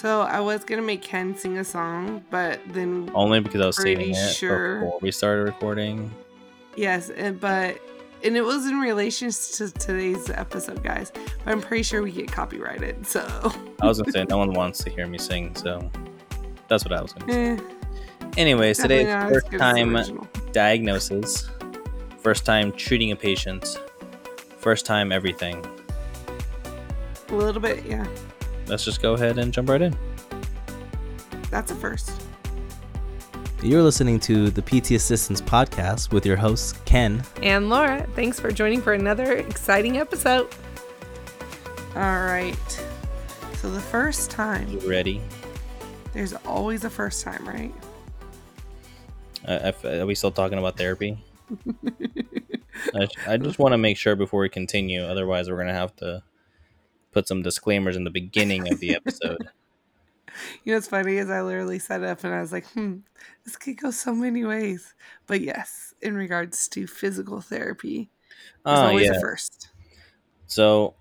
So 0.00 0.22
I 0.22 0.40
was 0.40 0.64
gonna 0.64 0.80
make 0.80 1.02
Ken 1.02 1.36
sing 1.36 1.58
a 1.58 1.64
song, 1.64 2.24
but 2.30 2.58
then 2.68 3.10
Only 3.14 3.40
because 3.40 3.60
I 3.60 3.66
was 3.66 3.76
singing 3.76 4.14
it 4.14 4.34
sure. 4.34 4.80
before 4.80 4.98
we 5.02 5.12
started 5.12 5.42
recording. 5.42 6.10
yes, 6.74 7.10
and, 7.10 7.38
but 7.38 7.78
and 8.24 8.34
it 8.34 8.40
was 8.42 8.66
in 8.66 8.80
relation 8.80 9.30
to 9.30 9.70
today's 9.70 10.30
episode, 10.30 10.82
guys. 10.82 11.12
But 11.44 11.52
I'm 11.52 11.60
pretty 11.60 11.82
sure 11.82 12.02
we 12.02 12.12
get 12.12 12.32
copyrighted. 12.32 13.06
So 13.06 13.20
I 13.82 13.86
was 13.86 14.00
gonna 14.00 14.10
say 14.12 14.24
no 14.26 14.38
one 14.38 14.54
wants 14.54 14.82
to 14.84 14.90
hear 14.90 15.06
me 15.06 15.18
sing, 15.18 15.54
so 15.54 15.90
that's 16.68 16.82
what 16.82 16.94
I 16.94 17.02
was 17.02 17.12
gonna 17.12 17.32
say. 17.32 17.50
eh, 17.50 17.58
Anyways, 18.38 18.78
today's 18.78 19.06
first 19.06 19.50
good 19.50 19.60
as 19.60 19.74
the 19.74 19.82
time 20.14 20.28
diagnosis, 20.52 21.50
first 22.20 22.46
time 22.46 22.72
treating 22.72 23.10
a 23.12 23.16
patient, 23.16 23.78
first 24.56 24.86
time 24.86 25.12
everything. 25.12 25.62
A 27.28 27.34
little 27.34 27.60
bit, 27.60 27.84
yeah. 27.84 28.06
Let's 28.70 28.84
just 28.84 29.02
go 29.02 29.14
ahead 29.14 29.36
and 29.36 29.52
jump 29.52 29.68
right 29.68 29.82
in. 29.82 29.96
That's 31.50 31.72
a 31.72 31.74
first. 31.74 32.12
You're 33.64 33.82
listening 33.82 34.20
to 34.20 34.48
the 34.48 34.62
PT 34.62 34.92
Assistance 34.92 35.40
Podcast 35.40 36.12
with 36.12 36.24
your 36.24 36.36
hosts, 36.36 36.74
Ken. 36.84 37.24
And 37.42 37.68
Laura, 37.68 38.06
thanks 38.14 38.38
for 38.38 38.52
joining 38.52 38.80
for 38.80 38.92
another 38.92 39.32
exciting 39.38 39.98
episode. 39.98 40.48
All 41.96 42.02
right. 42.22 42.56
So 43.56 43.68
the 43.70 43.80
first 43.80 44.30
time, 44.30 44.68
You 44.68 44.78
ready? 44.88 45.20
there's 46.12 46.32
always 46.46 46.84
a 46.84 46.90
first 46.90 47.24
time, 47.24 47.46
right? 47.46 47.74
Uh, 49.46 49.72
are 49.84 50.06
we 50.06 50.14
still 50.14 50.30
talking 50.30 50.58
about 50.58 50.76
therapy? 50.78 51.18
I, 52.94 53.08
I 53.26 53.36
just 53.36 53.58
want 53.58 53.72
to 53.72 53.78
make 53.78 53.96
sure 53.96 54.14
before 54.14 54.40
we 54.42 54.48
continue. 54.48 55.02
Otherwise, 55.02 55.50
we're 55.50 55.56
gonna 55.58 55.74
have 55.74 55.94
to 55.96 56.22
put 57.12 57.28
some 57.28 57.42
disclaimers 57.42 57.96
in 57.96 58.04
the 58.04 58.10
beginning 58.10 58.70
of 58.72 58.80
the 58.80 58.94
episode. 58.94 59.48
You 60.64 60.72
know 60.72 60.76
what's 60.76 60.86
funny 60.86 61.16
is 61.16 61.28
I 61.28 61.42
literally 61.42 61.80
set 61.80 62.04
up 62.04 62.22
and 62.22 62.32
I 62.32 62.40
was 62.40 62.52
like, 62.52 62.64
hmm, 62.68 62.98
this 63.44 63.56
could 63.56 63.76
go 63.76 63.90
so 63.90 64.14
many 64.14 64.44
ways. 64.44 64.94
But 65.26 65.40
yes, 65.40 65.92
in 66.00 66.14
regards 66.14 66.68
to 66.68 66.86
physical 66.86 67.40
therapy, 67.40 68.08
there's 68.64 68.78
oh 68.78 68.86
always 68.86 69.06
yeah. 69.06 69.16
a 69.16 69.20
first. 69.20 69.70
So, 70.46 70.94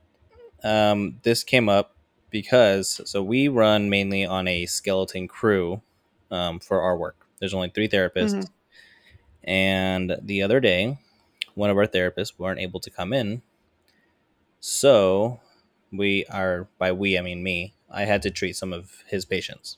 um, 0.64 1.20
this 1.22 1.44
came 1.44 1.70
up 1.70 1.96
because 2.32 3.02
so 3.06 3.22
we 3.22 3.48
run 3.48 3.90
mainly 3.90 4.26
on 4.26 4.48
a 4.48 4.66
skeleton 4.66 5.28
crew 5.28 5.82
um, 6.32 6.60
for 6.60 6.82
our 6.82 6.98
work. 6.98 7.28
There's 7.40 7.54
only 7.54 7.70
three 7.70 7.88
therapists, 7.88 8.34
Mhm. 8.34 8.50
and 9.44 10.18
the 10.22 10.42
other 10.42 10.60
day, 10.60 10.98
one 11.54 11.70
of 11.70 11.78
our 11.78 11.88
therapists 11.88 12.34
weren't 12.38 12.60
able 12.60 12.80
to 12.80 12.90
come 12.90 13.14
in, 13.14 13.42
so 14.60 15.40
we 15.92 16.26
are 16.26 16.68
by 16.78 16.92
we 16.92 17.18
I 17.18 17.22
mean 17.22 17.44
me. 17.44 17.74
I 17.90 18.06
had 18.06 18.22
to 18.24 18.32
treat 18.32 18.56
some 18.56 18.74
of 18.74 19.04
his 19.08 19.26
patients. 19.26 19.78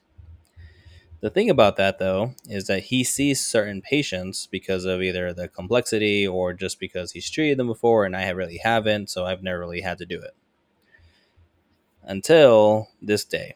The 1.22 1.30
thing 1.30 1.50
about 1.50 1.78
that 1.78 2.00
though 2.00 2.34
is 2.50 2.66
that 2.68 2.84
he 2.84 3.03
sees 3.03 3.45
certain 3.45 3.81
patients 3.81 4.48
because 4.48 4.86
of 4.86 5.02
either 5.02 5.34
the 5.34 5.48
complexity 5.48 6.28
or 6.28 6.53
just 6.53 6.80
because 6.80 7.12
he's 7.12 7.30
treated 7.30 7.58
them 7.58 7.68
before 7.68 8.06
and 8.06 8.16
I 8.16 8.28
really 8.30 8.58
haven't, 8.58 9.09
so 9.09 9.26
I've 9.26 9.44
never 9.44 9.59
really 9.59 9.81
had 9.81 10.00
to 10.00 10.06
do 10.06 10.20
it. 10.20 10.36
Until 12.03 12.88
this 13.02 13.23
day, 13.23 13.56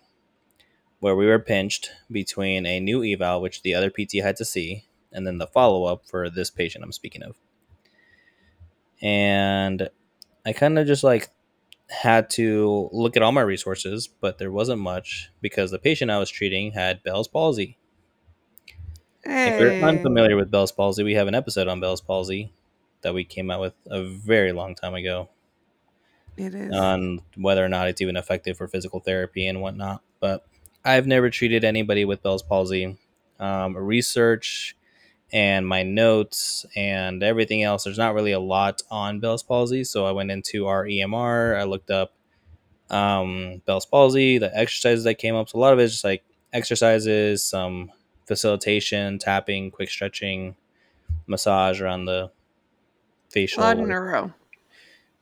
where 0.99 1.15
we 1.15 1.25
were 1.25 1.39
pinched 1.39 1.91
between 2.11 2.65
a 2.65 2.79
new 2.79 3.03
eval, 3.03 3.41
which 3.41 3.63
the 3.63 3.73
other 3.73 3.89
PT 3.89 4.21
had 4.21 4.35
to 4.37 4.45
see, 4.45 4.85
and 5.11 5.25
then 5.25 5.39
the 5.39 5.47
follow 5.47 5.85
up 5.85 6.05
for 6.05 6.29
this 6.29 6.51
patient 6.51 6.83
I'm 6.83 6.91
speaking 6.91 7.23
of. 7.23 7.35
And 9.01 9.89
I 10.45 10.53
kind 10.53 10.77
of 10.77 10.85
just 10.85 11.03
like 11.03 11.29
had 11.89 12.29
to 12.31 12.89
look 12.91 13.15
at 13.15 13.23
all 13.23 13.31
my 13.31 13.41
resources, 13.41 14.07
but 14.07 14.37
there 14.37 14.51
wasn't 14.51 14.81
much 14.81 15.31
because 15.41 15.71
the 15.71 15.79
patient 15.79 16.11
I 16.11 16.17
was 16.19 16.29
treating 16.29 16.71
had 16.71 17.03
Bell's 17.03 17.27
palsy. 17.27 17.77
If 19.23 19.59
you're 19.59 19.87
unfamiliar 19.87 20.35
with 20.35 20.51
Bell's 20.51 20.71
palsy, 20.71 21.03
we 21.03 21.15
have 21.15 21.27
an 21.27 21.35
episode 21.35 21.67
on 21.67 21.79
Bell's 21.79 22.01
palsy 22.01 22.53
that 23.01 23.13
we 23.13 23.23
came 23.23 23.49
out 23.49 23.59
with 23.61 23.73
a 23.87 24.03
very 24.03 24.51
long 24.51 24.75
time 24.75 24.93
ago 24.93 25.29
It 26.37 26.53
is. 26.53 26.73
on 26.73 27.21
whether 27.35 27.63
or 27.65 27.69
not 27.69 27.87
it's 27.87 28.01
even 28.01 28.17
effective 28.17 28.57
for 28.57 28.67
physical 28.67 28.99
therapy 28.99 29.47
and 29.47 29.61
whatnot. 29.61 30.01
But 30.19 30.45
I've 30.83 31.07
never 31.07 31.29
treated 31.29 31.63
anybody 31.63 32.05
with 32.05 32.21
Bell's 32.21 32.43
palsy. 32.43 32.97
Um, 33.39 33.75
research 33.75 34.75
and 35.33 35.67
my 35.67 35.83
notes 35.83 36.65
and 36.75 37.23
everything 37.23 37.63
else, 37.63 37.83
there's 37.83 37.97
not 37.97 38.13
really 38.13 38.31
a 38.31 38.39
lot 38.39 38.81
on 38.89 39.19
Bell's 39.19 39.43
palsy. 39.43 39.83
So 39.83 40.05
I 40.05 40.11
went 40.11 40.31
into 40.31 40.67
our 40.67 40.85
EMR, 40.85 41.59
I 41.59 41.63
looked 41.63 41.91
up 41.91 42.13
um, 42.89 43.61
Bell's 43.65 43.85
palsy, 43.85 44.37
the 44.37 44.55
exercises 44.55 45.03
that 45.05 45.15
came 45.15 45.35
up. 45.35 45.49
So 45.49 45.57
a 45.57 45.61
lot 45.61 45.73
of 45.73 45.79
it's 45.79 45.93
just 45.93 46.03
like 46.03 46.23
exercises, 46.53 47.43
some 47.43 47.91
facilitation, 48.25 49.19
tapping, 49.19 49.71
quick 49.71 49.89
stretching, 49.89 50.55
massage 51.27 51.81
around 51.81 52.05
the 52.05 52.25
a 52.25 52.31
facial. 53.31 53.63
lot 53.63 53.79
of 53.79 53.87
neuro. 53.87 54.33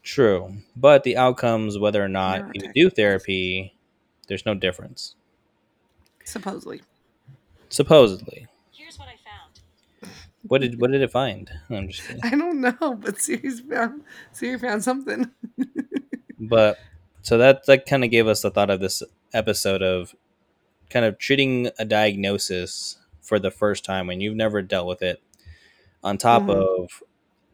True, 0.04 0.58
but 0.76 1.04
the 1.04 1.16
outcomes, 1.16 1.80
whether 1.80 2.04
or 2.04 2.10
not 2.10 2.54
you 2.54 2.72
do 2.76 2.90
therapy, 2.90 3.74
there's 4.28 4.46
no 4.46 4.54
difference. 4.54 5.16
Supposedly. 6.26 6.82
Supposedly, 7.70 8.48
what 10.48 10.62
did 10.62 10.80
what 10.80 10.92
did 10.92 11.02
it 11.02 11.12
find? 11.12 11.50
I'm 11.70 11.90
just 11.90 12.08
kidding. 12.08 12.22
I 12.24 12.32
don't 12.32 12.62
know, 12.62 12.96
but 13.00 13.20
Siri's 13.22 13.62
found 13.62 14.04
Siri 14.32 14.58
found 14.60 14.84
something. 14.84 15.30
But 16.40 16.78
so 17.22 17.38
that 17.38 17.66
that 17.68 17.86
kind 17.86 18.04
of 18.04 18.12
gave 18.12 18.28
us 18.28 18.42
the 18.42 18.52
thought 18.52 18.70
of 18.70 18.82
this 18.82 19.02
episode 19.34 19.82
of 19.82 20.14
kind 20.90 21.06
of 21.06 21.18
treating 21.18 21.70
a 21.80 21.86
diagnosis 21.86 22.98
for 23.22 23.40
the 23.40 23.50
first 23.52 23.86
time 23.86 24.08
when 24.08 24.20
you've 24.20 24.36
never 24.36 24.62
dealt 24.62 24.88
with 24.88 25.02
it, 25.02 25.22
on 26.04 26.18
top 26.18 26.44
Mhm. 26.44 26.56
of 26.56 27.02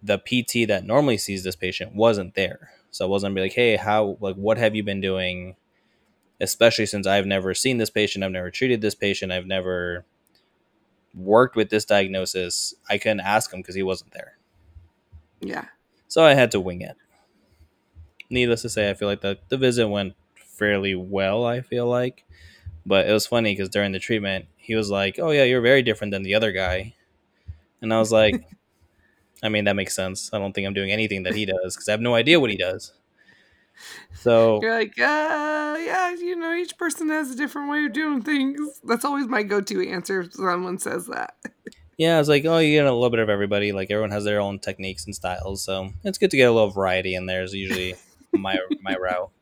the 0.02 0.18
PT 0.18 0.66
that 0.66 0.86
normally 0.86 1.18
sees 1.20 1.44
this 1.44 1.56
patient 1.56 1.94
wasn't 1.94 2.34
there. 2.34 2.72
So 2.90 3.06
it 3.06 3.10
wasn't 3.10 3.36
be 3.36 3.42
like, 3.42 3.54
hey, 3.54 3.76
how 3.76 4.18
like 4.20 4.36
what 4.36 4.58
have 4.58 4.76
you 4.76 4.82
been 4.82 5.02
doing? 5.02 5.56
Especially 6.42 6.88
since 6.88 7.06
I've 7.06 7.28
never 7.28 7.54
seen 7.54 7.78
this 7.78 7.92
patient, 7.92 8.24
I've 8.24 8.32
never 8.32 8.50
treated 8.50 8.82
this 8.82 8.96
patient, 8.96 9.32
I've 9.32 9.46
never 9.46 10.06
worked 11.14 11.56
with 11.56 11.70
this 11.70 11.86
diagnosis. 11.86 12.74
I 12.90 12.98
couldn't 12.98 13.22
ask 13.22 13.52
him 13.52 13.60
because 13.60 13.76
he 13.76 13.84
wasn't 13.84 14.12
there. 14.12 14.38
Yeah. 15.42 15.66
So 16.08 16.24
I 16.24 16.34
had 16.34 16.52
to 16.52 16.60
wing 16.60 16.82
it. 16.82 16.96
Needless 18.30 18.62
to 18.64 18.70
say, 18.70 18.90
I 18.90 18.94
feel 18.94 19.08
like 19.08 19.22
the, 19.22 19.40
the 19.50 19.58
visit 19.58 19.88
went 19.88 20.14
fairly 20.36 20.96
well, 20.96 21.46
I 21.46 21.62
feel 21.62 21.88
like. 21.88 22.26
But 22.86 23.08
it 23.08 23.14
was 23.14 23.28
funny 23.28 23.54
because 23.54 23.70
during 23.70 23.92
the 23.92 24.00
treatment, 24.00 24.46
he 24.58 24.76
was 24.76 24.90
like, 24.90 25.20
Oh, 25.20 25.32
yeah, 25.32 25.44
you're 25.44 25.62
very 25.62 25.82
different 25.82 26.12
than 26.12 26.24
the 26.24 26.36
other 26.36 26.52
guy. 26.52 26.96
And 27.82 27.94
I 27.94 28.00
was 28.00 28.12
like, 28.12 28.44
I 29.44 29.50
mean, 29.50 29.66
that 29.66 29.76
makes 29.76 29.96
sense. 29.96 30.30
I 30.34 30.40
don't 30.40 30.54
think 30.54 30.68
I'm 30.68 30.74
doing 30.74 30.92
anything 30.92 31.24
that 31.24 31.36
he 31.36 31.46
does 31.46 31.76
because 31.76 31.88
I 31.88 31.92
have 31.92 32.02
no 32.02 32.16
idea 32.16 32.40
what 32.40 32.50
he 32.50 32.58
does. 32.58 32.94
So, 34.14 34.60
You're 34.62 34.78
like, 34.78 35.00
uh, 35.00 35.78
yeah, 35.80 36.12
you 36.12 36.36
know, 36.36 36.54
each 36.54 36.78
person 36.78 37.10
has 37.10 37.32
a 37.32 37.36
different 37.36 37.70
way 37.70 37.86
of 37.86 37.94
doing 37.94 38.22
things. 38.22 38.80
That's 38.84 39.06
always 39.06 39.28
my 39.28 39.44
go-to 39.44 39.88
answer 39.88 40.22
if 40.22 40.34
someone 40.34 40.78
says 40.78 41.08
that. 41.08 41.36
yeah, 41.98 42.16
I 42.16 42.20
was 42.20 42.30
like, 42.30 42.46
Oh, 42.46 42.58
you 42.58 42.76
get 42.78 42.86
a 42.86 42.94
little 42.94 43.10
bit 43.10 43.20
of 43.20 43.30
everybody. 43.30 43.72
Like, 43.72 43.92
everyone 43.92 44.12
has 44.12 44.24
their 44.24 44.42
own 44.42 44.60
techniques 44.60 45.06
and 45.06 45.16
styles. 45.16 45.64
So, 45.64 45.90
it's 46.04 46.18
good 46.18 46.32
to 46.32 46.38
get 46.38 46.50
a 46.50 46.52
little 46.52 46.72
variety 46.72 47.16
in 47.16 47.26
there, 47.26 47.44
is 47.44 47.54
usually 47.54 47.96
my, 48.34 48.58
my 48.82 48.96
route. 48.96 49.32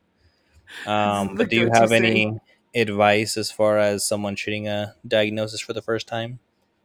Um, 0.86 1.34
but 1.34 1.48
do 1.48 1.56
you 1.56 1.70
have 1.72 1.88
saying. 1.88 2.04
any 2.04 2.40
advice 2.74 3.38
as 3.38 3.50
far 3.50 3.78
as 3.78 4.06
someone 4.06 4.34
treating 4.34 4.68
a 4.68 4.94
diagnosis 5.06 5.62
for 5.62 5.72
the 5.72 5.80
first 5.80 6.06
time? 6.06 6.40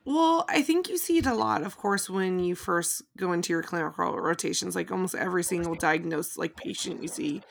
Well, 0.05 0.45
I 0.49 0.61
think 0.61 0.89
you 0.89 0.97
see 0.97 1.17
it 1.17 1.25
a 1.25 1.33
lot, 1.33 1.63
of 1.63 1.77
course, 1.77 2.09
when 2.09 2.39
you 2.39 2.55
first 2.55 3.03
go 3.17 3.31
into 3.31 3.53
your 3.53 3.63
clinical 3.63 4.19
rotations. 4.19 4.75
Like 4.75 4.91
almost 4.91 5.15
every 5.15 5.43
single 5.43 5.75
diagnosed 5.75 6.37
like 6.37 6.57
patient 6.57 7.01
you 7.01 7.07
see. 7.07 7.41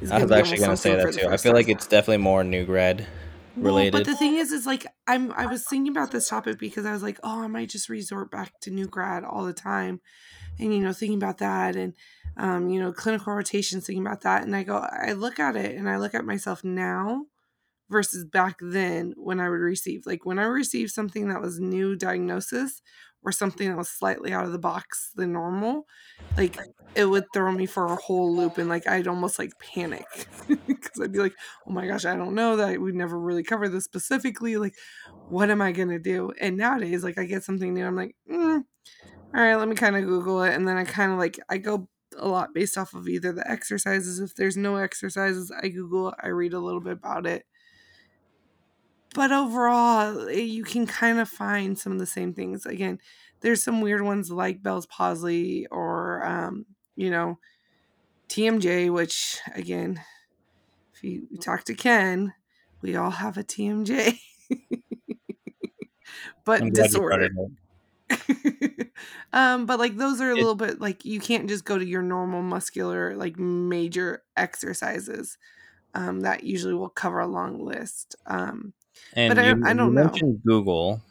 Is 0.00 0.10
I 0.10 0.22
was 0.22 0.30
actually 0.30 0.58
going 0.58 0.70
to 0.70 0.76
say 0.76 0.94
that 0.94 1.14
too. 1.14 1.28
I 1.28 1.38
feel 1.38 1.54
like 1.54 1.66
time. 1.66 1.76
it's 1.76 1.86
definitely 1.86 2.18
more 2.18 2.44
new 2.44 2.66
grad 2.66 3.06
related. 3.56 3.94
Well, 3.94 4.04
but 4.04 4.10
the 4.10 4.16
thing 4.16 4.34
is, 4.34 4.52
is 4.52 4.66
like 4.66 4.86
I'm. 5.06 5.32
I 5.32 5.46
was 5.46 5.64
thinking 5.66 5.90
about 5.90 6.10
this 6.10 6.28
topic 6.28 6.58
because 6.58 6.84
I 6.84 6.92
was 6.92 7.02
like, 7.02 7.18
oh, 7.24 7.42
I 7.42 7.46
might 7.46 7.70
just 7.70 7.88
resort 7.88 8.30
back 8.30 8.52
to 8.62 8.70
new 8.70 8.86
grad 8.86 9.24
all 9.24 9.44
the 9.44 9.54
time, 9.54 10.02
and 10.58 10.74
you 10.74 10.80
know, 10.80 10.92
thinking 10.92 11.16
about 11.16 11.38
that, 11.38 11.76
and 11.76 11.94
um, 12.36 12.68
you 12.68 12.78
know, 12.78 12.92
clinical 12.92 13.32
rotations, 13.32 13.86
thinking 13.86 14.06
about 14.06 14.20
that, 14.20 14.42
and 14.42 14.54
I 14.54 14.64
go, 14.64 14.76
I 14.76 15.12
look 15.12 15.38
at 15.40 15.56
it, 15.56 15.74
and 15.76 15.88
I 15.88 15.96
look 15.96 16.14
at 16.14 16.26
myself 16.26 16.62
now 16.62 17.24
versus 17.88 18.24
back 18.24 18.56
then 18.60 19.14
when 19.16 19.40
I 19.40 19.48
would 19.48 19.60
receive, 19.60 20.06
like 20.06 20.24
when 20.24 20.38
I 20.38 20.44
received 20.44 20.90
something 20.90 21.28
that 21.28 21.40
was 21.40 21.60
new 21.60 21.96
diagnosis 21.96 22.82
or 23.22 23.32
something 23.32 23.68
that 23.68 23.76
was 23.76 23.88
slightly 23.88 24.32
out 24.32 24.44
of 24.44 24.52
the 24.52 24.58
box 24.58 25.10
than 25.14 25.32
normal, 25.32 25.86
like 26.36 26.58
it 26.94 27.06
would 27.06 27.24
throw 27.32 27.52
me 27.52 27.66
for 27.66 27.86
a 27.86 27.96
whole 27.96 28.34
loop 28.34 28.58
and 28.58 28.68
like 28.68 28.86
I'd 28.86 29.08
almost 29.08 29.38
like 29.38 29.52
panic 29.58 30.06
because 30.48 31.00
I'd 31.00 31.12
be 31.12 31.18
like, 31.18 31.34
oh 31.66 31.72
my 31.72 31.86
gosh, 31.86 32.04
I 32.04 32.16
don't 32.16 32.34
know 32.34 32.56
that 32.56 32.80
we've 32.80 32.94
never 32.94 33.18
really 33.18 33.42
covered 33.42 33.70
this 33.70 33.84
specifically. 33.84 34.56
Like, 34.56 34.74
what 35.28 35.50
am 35.50 35.60
I 35.62 35.72
gonna 35.72 35.98
do? 35.98 36.32
And 36.40 36.56
nowadays, 36.56 37.04
like 37.04 37.18
I 37.18 37.24
get 37.24 37.44
something 37.44 37.74
new, 37.74 37.84
I'm 37.84 37.96
like, 37.96 38.14
mm, 38.30 38.62
all 39.34 39.42
right, 39.42 39.56
let 39.56 39.68
me 39.68 39.74
kind 39.74 39.96
of 39.96 40.04
Google 40.04 40.42
it, 40.42 40.54
and 40.54 40.66
then 40.66 40.76
I 40.76 40.84
kind 40.84 41.12
of 41.12 41.18
like 41.18 41.38
I 41.48 41.58
go 41.58 41.88
a 42.16 42.28
lot 42.28 42.54
based 42.54 42.78
off 42.78 42.94
of 42.94 43.08
either 43.08 43.32
the 43.32 43.48
exercises. 43.50 44.20
If 44.20 44.34
there's 44.34 44.56
no 44.56 44.76
exercises, 44.76 45.52
I 45.62 45.68
Google, 45.68 46.08
it, 46.10 46.14
I 46.22 46.28
read 46.28 46.54
a 46.54 46.60
little 46.60 46.80
bit 46.80 46.94
about 46.94 47.26
it, 47.26 47.44
but 49.16 49.32
overall, 49.32 50.28
eh, 50.28 50.34
you 50.42 50.64
can 50.64 50.86
kind 50.86 51.20
of 51.20 51.28
find 51.30 51.78
some 51.78 51.94
of 51.94 52.00
the 52.00 52.06
same 52.06 52.34
things. 52.34 52.66
Again, 52.66 53.00
there's 53.40 53.64
some 53.64 53.82
weird 53.82 54.02
ones 54.02 54.30
like 54.30 54.62
Bell's 54.62 54.86
palsy 54.86 55.66
or, 55.72 56.24
um, 56.26 56.66
you 56.96 57.10
know, 57.10 57.40
TMJ, 58.28 58.90
which 58.90 59.40
again, 59.54 60.02
if 60.94 61.04
you 61.04 61.28
talk 61.40 61.64
to 61.64 61.74
Ken, 61.74 62.34
we 62.82 62.96
all 62.96 63.10
have 63.10 63.38
a 63.38 63.44
TMJ, 63.44 64.20
but 66.44 66.62
I'm 66.62 66.70
glad 66.70 66.92
you 66.92 67.00
disorder. 67.00 67.08
brought 67.08 67.22
it 67.22 67.32
up. 67.38 67.50
um, 69.32 69.66
but 69.66 69.78
like 69.78 69.96
those 69.96 70.20
are 70.20 70.30
a 70.30 70.36
It- 70.36 70.36
little 70.36 70.54
bit 70.54 70.80
like 70.80 71.04
you 71.04 71.20
can't 71.20 71.48
just 71.48 71.64
go 71.64 71.78
to 71.78 71.84
your 71.86 72.02
normal 72.02 72.42
muscular 72.42 73.16
like 73.16 73.38
major 73.38 74.24
exercises. 74.36 75.38
Um, 75.94 76.20
that 76.22 76.44
usually 76.44 76.74
will 76.74 76.90
cover 76.90 77.20
a 77.20 77.26
long 77.28 77.64
list. 77.64 78.16
Um, 78.26 78.74
And 79.12 79.34
But 79.34 79.38
I- 79.38 79.50
you, 79.50 79.62
I 79.64 79.74
you 79.74 79.74
don't 79.74 79.94
know. 79.94 80.10
mentioned 80.14 80.42
Google. 80.44 81.02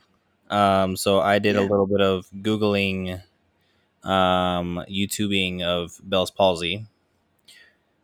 Um, 0.49 0.97
so 0.97 1.19
I 1.21 1.39
did 1.39 1.55
a 1.57 1.63
little 1.63 1.87
bit 1.87 2.01
of 2.01 2.29
Googling, 2.31 3.23
um, 4.03 4.83
YouTubing 4.89 5.63
of 5.63 5.99
Bell's 6.03 6.31
palsy 6.31 6.87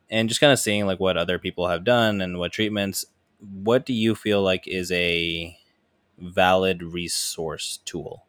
and 0.09 0.27
just 0.29 0.41
kind 0.41 0.51
of 0.53 0.59
seeing 0.59 0.85
like 0.85 0.99
what 0.99 1.17
other 1.17 1.39
people 1.39 1.67
have 1.67 1.83
done 1.83 2.21
and 2.21 2.37
what 2.37 2.51
treatments. 2.51 3.05
What 3.39 3.85
do 3.85 3.93
you 3.93 4.13
feel 4.15 4.41
like 4.41 4.67
is 4.67 4.91
a 4.91 5.57
valid 6.19 6.83
resource 6.83 7.79
tool? 7.85 8.25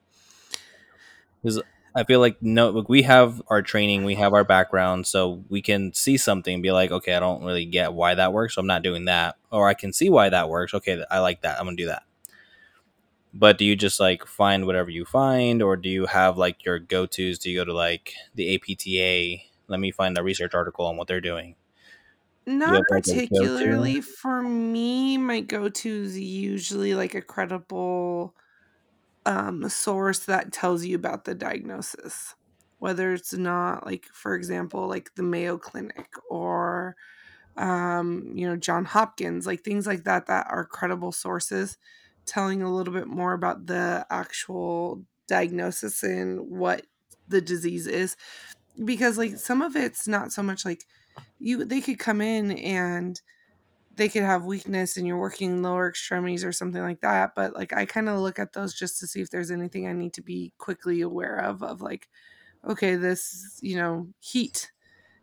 Because 1.42 1.62
I 1.94 2.04
feel 2.04 2.20
like 2.20 2.40
no, 2.40 2.70
like 2.70 2.88
we 2.88 3.02
have 3.02 3.42
our 3.48 3.60
training, 3.62 4.04
we 4.04 4.14
have 4.14 4.32
our 4.32 4.44
background, 4.44 5.06
so 5.06 5.44
we 5.48 5.60
can 5.60 5.92
see 5.92 6.16
something 6.16 6.54
and 6.54 6.62
be 6.62 6.72
like, 6.72 6.90
okay, 6.90 7.14
I 7.14 7.20
don't 7.20 7.44
really 7.44 7.66
get 7.66 7.92
why 7.92 8.14
that 8.14 8.32
works, 8.32 8.54
so 8.54 8.60
I'm 8.60 8.66
not 8.66 8.82
doing 8.82 9.04
that. 9.04 9.36
Or 9.50 9.68
I 9.68 9.74
can 9.74 9.92
see 9.92 10.08
why 10.08 10.30
that 10.30 10.48
works. 10.48 10.72
Okay, 10.74 11.04
I 11.10 11.18
like 11.18 11.42
that. 11.42 11.58
I'm 11.58 11.66
gonna 11.66 11.76
do 11.76 11.86
that. 11.86 12.04
But 13.34 13.58
do 13.58 13.64
you 13.64 13.76
just 13.76 14.00
like 14.00 14.26
find 14.26 14.66
whatever 14.66 14.90
you 14.90 15.04
find, 15.04 15.62
or 15.62 15.76
do 15.76 15.88
you 15.88 16.06
have 16.06 16.38
like 16.38 16.64
your 16.64 16.78
go 16.78 17.06
tos? 17.06 17.38
Do 17.38 17.50
you 17.50 17.58
go 17.58 17.64
to 17.64 17.74
like 17.74 18.14
the 18.34 18.54
APTA? 18.54 19.42
Let 19.68 19.80
me 19.80 19.90
find 19.90 20.16
a 20.16 20.22
research 20.22 20.54
article 20.54 20.86
on 20.86 20.96
what 20.96 21.08
they're 21.08 21.20
doing. 21.20 21.56
Not 22.44 22.74
have, 22.74 22.82
like, 22.90 23.04
go-to? 23.04 23.14
particularly 23.14 24.00
for 24.00 24.42
me. 24.42 25.16
My 25.16 25.40
go-to 25.40 26.02
is 26.02 26.18
usually 26.18 26.94
like 26.94 27.14
a 27.14 27.22
credible 27.22 28.34
um, 29.26 29.68
source 29.68 30.20
that 30.20 30.52
tells 30.52 30.84
you 30.84 30.96
about 30.96 31.24
the 31.24 31.34
diagnosis, 31.34 32.34
whether 32.78 33.12
it's 33.12 33.32
not 33.32 33.86
like, 33.86 34.06
for 34.06 34.34
example, 34.34 34.88
like 34.88 35.14
the 35.14 35.22
Mayo 35.22 35.58
Clinic 35.58 36.08
or 36.28 36.96
um, 37.56 38.32
you 38.34 38.48
know 38.48 38.56
John 38.56 38.84
Hopkins, 38.84 39.46
like 39.46 39.62
things 39.62 39.86
like 39.86 40.04
that 40.04 40.26
that 40.26 40.46
are 40.50 40.64
credible 40.64 41.12
sources 41.12 41.76
telling 42.24 42.62
a 42.62 42.74
little 42.74 42.94
bit 42.94 43.08
more 43.08 43.32
about 43.32 43.66
the 43.66 44.06
actual 44.10 45.04
diagnosis 45.26 46.02
and 46.02 46.40
what 46.50 46.86
the 47.28 47.40
disease 47.40 47.86
is. 47.86 48.16
Because 48.84 49.18
like 49.18 49.36
some 49.36 49.60
of 49.60 49.76
it's 49.76 50.08
not 50.08 50.32
so 50.32 50.42
much 50.42 50.64
like 50.64 50.84
you 51.38 51.64
they 51.64 51.80
could 51.80 51.98
come 51.98 52.20
in 52.20 52.52
and 52.52 53.20
they 53.94 54.08
could 54.08 54.22
have 54.22 54.44
weakness 54.44 54.96
and 54.96 55.06
you're 55.06 55.18
working 55.18 55.62
lower 55.62 55.88
extremities 55.88 56.44
or 56.44 56.52
something 56.52 56.82
like 56.82 57.00
that 57.00 57.34
but 57.34 57.54
like 57.54 57.72
i 57.72 57.84
kind 57.84 58.08
of 58.08 58.18
look 58.20 58.38
at 58.38 58.52
those 58.52 58.74
just 58.74 58.98
to 59.00 59.06
see 59.06 59.20
if 59.20 59.30
there's 59.30 59.50
anything 59.50 59.86
i 59.86 59.92
need 59.92 60.12
to 60.14 60.22
be 60.22 60.52
quickly 60.58 61.00
aware 61.00 61.36
of 61.38 61.62
of 61.62 61.82
like 61.82 62.08
okay 62.66 62.96
this 62.96 63.58
you 63.62 63.76
know 63.76 64.08
heat 64.20 64.72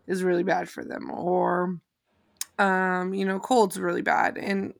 is 0.06 0.24
really 0.24 0.44
bad 0.44 0.68
for 0.68 0.84
them 0.84 1.10
or 1.10 1.80
um 2.58 3.14
you 3.14 3.24
know 3.24 3.40
cold's 3.40 3.78
really 3.78 4.02
bad 4.02 4.38
and 4.38 4.74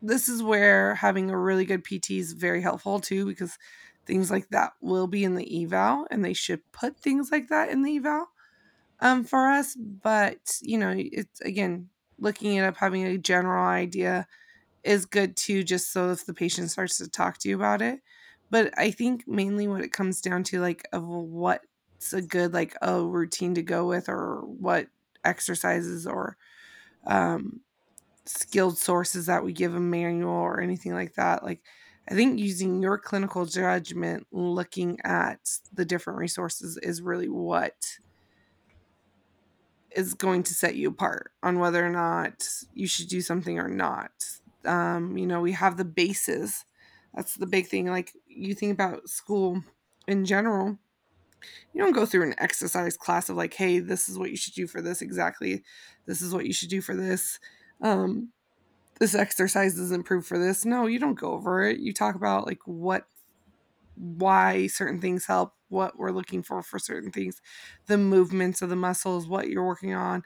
this 0.00 0.28
is 0.28 0.42
where 0.42 0.94
having 0.96 1.30
a 1.30 1.38
really 1.38 1.64
good 1.64 1.84
pt 1.84 2.10
is 2.12 2.32
very 2.32 2.60
helpful 2.60 3.00
too 3.00 3.26
because 3.26 3.58
things 4.06 4.30
like 4.30 4.48
that 4.50 4.72
will 4.80 5.06
be 5.06 5.24
in 5.24 5.34
the 5.34 5.64
eval 5.64 6.06
and 6.10 6.24
they 6.24 6.32
should 6.32 6.60
put 6.72 6.98
things 6.98 7.30
like 7.30 7.48
that 7.48 7.68
in 7.70 7.82
the 7.82 7.96
eval 7.96 8.26
um 9.00 9.24
for 9.24 9.48
us 9.48 9.76
but 9.76 10.58
you 10.62 10.78
know 10.78 10.94
it's 10.96 11.40
again 11.42 11.90
looking 12.22 12.54
it 12.56 12.62
up 12.64 12.76
having 12.78 13.04
a 13.06 13.18
general 13.18 13.66
idea 13.66 14.26
is 14.84 15.06
good 15.06 15.36
too 15.36 15.62
just 15.64 15.92
so 15.92 16.10
if 16.12 16.26
the 16.26 16.34
patient 16.34 16.70
starts 16.70 16.98
to 16.98 17.08
talk 17.08 17.38
to 17.38 17.48
you 17.48 17.56
about 17.56 17.82
it. 17.82 18.00
But 18.50 18.76
i 18.78 18.90
think 18.90 19.26
mainly 19.28 19.68
what 19.68 19.82
it 19.82 19.92
comes 19.92 20.20
down 20.20 20.44
to 20.44 20.60
like 20.60 20.84
of 20.92 21.06
what's 21.06 22.12
a 22.12 22.22
good 22.22 22.52
like 22.54 22.76
a 22.82 23.02
routine 23.02 23.54
to 23.54 23.62
go 23.62 23.86
with 23.88 24.08
or 24.08 24.42
what 24.42 24.88
exercises 25.24 26.06
or 26.06 26.36
um 27.06 27.60
skilled 28.26 28.78
sources 28.78 29.26
that 29.26 29.44
we 29.44 29.52
give 29.52 29.74
a 29.74 29.80
manual 29.80 30.32
or 30.32 30.60
anything 30.60 30.94
like 30.94 31.14
that 31.14 31.42
like 31.42 31.62
i 32.08 32.14
think 32.14 32.38
using 32.38 32.82
your 32.82 32.98
clinical 32.98 33.46
judgment 33.46 34.26
looking 34.30 34.98
at 35.04 35.58
the 35.72 35.84
different 35.84 36.18
resources 36.18 36.78
is 36.78 37.02
really 37.02 37.28
what 37.28 37.98
is 39.96 40.14
going 40.14 40.42
to 40.44 40.54
set 40.54 40.74
you 40.74 40.88
apart 40.88 41.32
on 41.42 41.58
whether 41.58 41.84
or 41.84 41.90
not 41.90 42.46
you 42.74 42.86
should 42.86 43.08
do 43.08 43.20
something 43.20 43.58
or 43.58 43.68
not. 43.68 44.10
Um, 44.64 45.16
you 45.16 45.26
know, 45.26 45.40
we 45.40 45.52
have 45.52 45.76
the 45.76 45.84
bases. 45.84 46.64
That's 47.14 47.36
the 47.36 47.46
big 47.46 47.66
thing. 47.66 47.86
Like 47.86 48.12
you 48.26 48.54
think 48.54 48.72
about 48.72 49.08
school 49.08 49.62
in 50.06 50.24
general, 50.24 50.78
you 51.72 51.82
don't 51.82 51.92
go 51.92 52.06
through 52.06 52.24
an 52.24 52.34
exercise 52.38 52.96
class 52.96 53.28
of 53.28 53.36
like, 53.36 53.54
hey, 53.54 53.80
this 53.80 54.08
is 54.08 54.18
what 54.18 54.30
you 54.30 54.36
should 54.36 54.54
do 54.54 54.66
for 54.66 54.80
this 54.80 55.02
exactly. 55.02 55.62
This 56.06 56.22
is 56.22 56.32
what 56.32 56.46
you 56.46 56.52
should 56.52 56.70
do 56.70 56.80
for 56.80 56.94
this. 56.94 57.38
Um, 57.80 58.30
this 59.00 59.14
exercise 59.14 59.78
is 59.78 59.90
improved 59.90 60.26
for 60.26 60.38
this. 60.38 60.64
No, 60.64 60.86
you 60.86 60.98
don't 60.98 61.18
go 61.18 61.32
over 61.32 61.64
it. 61.64 61.80
You 61.80 61.92
talk 61.92 62.14
about 62.14 62.46
like 62.46 62.60
what 62.66 63.06
why 63.96 64.66
certain 64.68 65.00
things 65.00 65.26
help, 65.26 65.54
what 65.72 65.98
we're 65.98 66.12
looking 66.12 66.42
for 66.42 66.62
for 66.62 66.78
certain 66.78 67.10
things, 67.10 67.40
the 67.86 67.98
movements 67.98 68.62
of 68.62 68.68
the 68.68 68.76
muscles, 68.76 69.26
what 69.26 69.48
you're 69.48 69.66
working 69.66 69.94
on. 69.94 70.22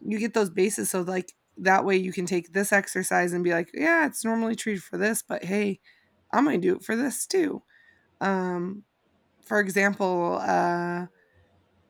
You 0.00 0.18
get 0.18 0.34
those 0.34 0.50
bases 0.50 0.90
so 0.90 1.02
like 1.02 1.32
that 1.56 1.84
way 1.84 1.96
you 1.96 2.12
can 2.12 2.26
take 2.26 2.52
this 2.52 2.72
exercise 2.72 3.32
and 3.32 3.44
be 3.44 3.52
like, 3.52 3.70
yeah, 3.72 4.06
it's 4.06 4.24
normally 4.24 4.56
treated 4.56 4.82
for 4.82 4.98
this, 4.98 5.22
but 5.22 5.44
hey, 5.44 5.80
I'm 6.32 6.46
to 6.46 6.58
do 6.58 6.76
it 6.76 6.84
for 6.84 6.96
this 6.96 7.26
too. 7.26 7.62
Um 8.20 8.84
for 9.44 9.60
example, 9.60 10.38
uh 10.42 11.06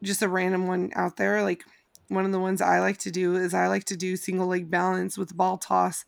just 0.02 0.22
a 0.22 0.28
random 0.28 0.66
one 0.66 0.90
out 0.94 1.16
there 1.16 1.42
like 1.42 1.64
one 2.08 2.24
of 2.24 2.32
the 2.32 2.40
ones 2.40 2.60
I 2.60 2.80
like 2.80 2.98
to 2.98 3.10
do 3.10 3.36
is 3.36 3.54
I 3.54 3.68
like 3.68 3.84
to 3.84 3.96
do 3.96 4.16
single 4.16 4.48
leg 4.48 4.70
balance 4.70 5.16
with 5.16 5.36
ball 5.36 5.58
toss 5.58 6.04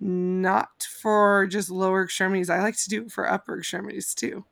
not 0.00 0.82
for 0.82 1.46
just 1.46 1.70
lower 1.70 2.04
extremities. 2.04 2.50
I 2.50 2.60
like 2.60 2.76
to 2.76 2.88
do 2.88 3.02
it 3.04 3.12
for 3.12 3.30
upper 3.30 3.58
extremities 3.58 4.14
too. 4.14 4.44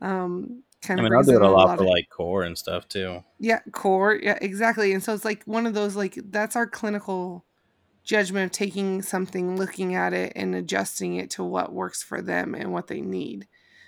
Um, 0.00 0.64
kind 0.82 1.00
I 1.00 1.02
mean, 1.04 1.12
I'll 1.14 1.22
do 1.22 1.36
it 1.36 1.42
a 1.42 1.48
lot 1.50 1.76
for 1.76 1.84
of 1.84 1.88
like 1.88 2.08
core 2.10 2.42
and 2.42 2.56
stuff 2.58 2.88
too. 2.88 3.24
yeah, 3.38 3.60
core, 3.72 4.14
yeah, 4.22 4.38
exactly. 4.40 4.92
And 4.92 5.02
so 5.02 5.14
it's 5.14 5.24
like 5.24 5.42
one 5.44 5.66
of 5.66 5.74
those 5.74 5.96
like 5.96 6.18
that's 6.30 6.56
our 6.56 6.66
clinical 6.66 7.44
judgment 8.04 8.46
of 8.46 8.52
taking 8.52 9.02
something, 9.02 9.56
looking 9.56 9.94
at 9.94 10.12
it, 10.12 10.32
and 10.36 10.54
adjusting 10.54 11.16
it 11.16 11.30
to 11.30 11.44
what 11.44 11.72
works 11.72 12.02
for 12.02 12.20
them 12.22 12.54
and 12.54 12.72
what 12.72 12.88
they 12.88 13.00
need. 13.00 13.46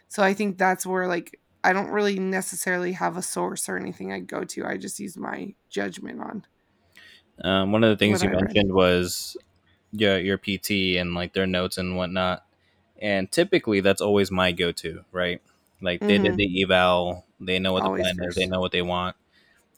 So 0.09 0.23
I 0.23 0.35
think 0.35 0.59
that's 0.59 0.87
where 0.87 1.07
like 1.09 1.41
I 1.65 1.73
don't 1.73 1.89
really 1.91 2.19
necessarily 2.19 2.93
have 2.93 3.17
a 3.17 3.23
source 3.23 3.69
or 3.69 3.77
anything 3.77 4.13
I 4.13 4.21
go 4.21 4.45
to. 4.45 4.67
I 4.67 4.77
just 4.77 5.01
use 5.01 5.17
my 5.17 5.55
judgment 5.71 6.21
on. 6.21 6.47
Um, 7.43 7.73
one 7.73 7.83
of 7.85 7.91
the 7.91 7.97
things 7.97 8.23
What 8.23 8.23
you 8.23 8.29
I 8.29 8.33
read. 8.33 8.55
mentioned 8.55 8.73
was 8.73 9.37
your 9.93 10.19
your 10.19 10.39
PT 10.39 10.97
and 10.99 11.15
like 11.15 11.33
their 11.33 11.47
notes 11.47 11.79
and 11.79 11.97
whatnot. 11.97 12.45
And 13.01 13.31
typically, 13.31 13.81
that's 13.81 14.01
always 14.01 14.31
my 14.31 14.53
go-to, 14.53 15.05
right? 15.13 15.43
Like 15.85 16.07
they 16.07 16.19
did 16.19 16.37
Mhm. 16.37 16.38
the 16.38 16.62
eval, 16.64 17.26
they 17.41 17.61
know 17.61 17.73
what 17.75 17.85
the 17.85 17.91
Always 17.91 18.05
plan 18.14 18.29
is, 18.29 18.37
they 18.37 18.47
know 18.47 18.61
what 18.61 18.73
they 18.73 18.83
want. 18.83 19.17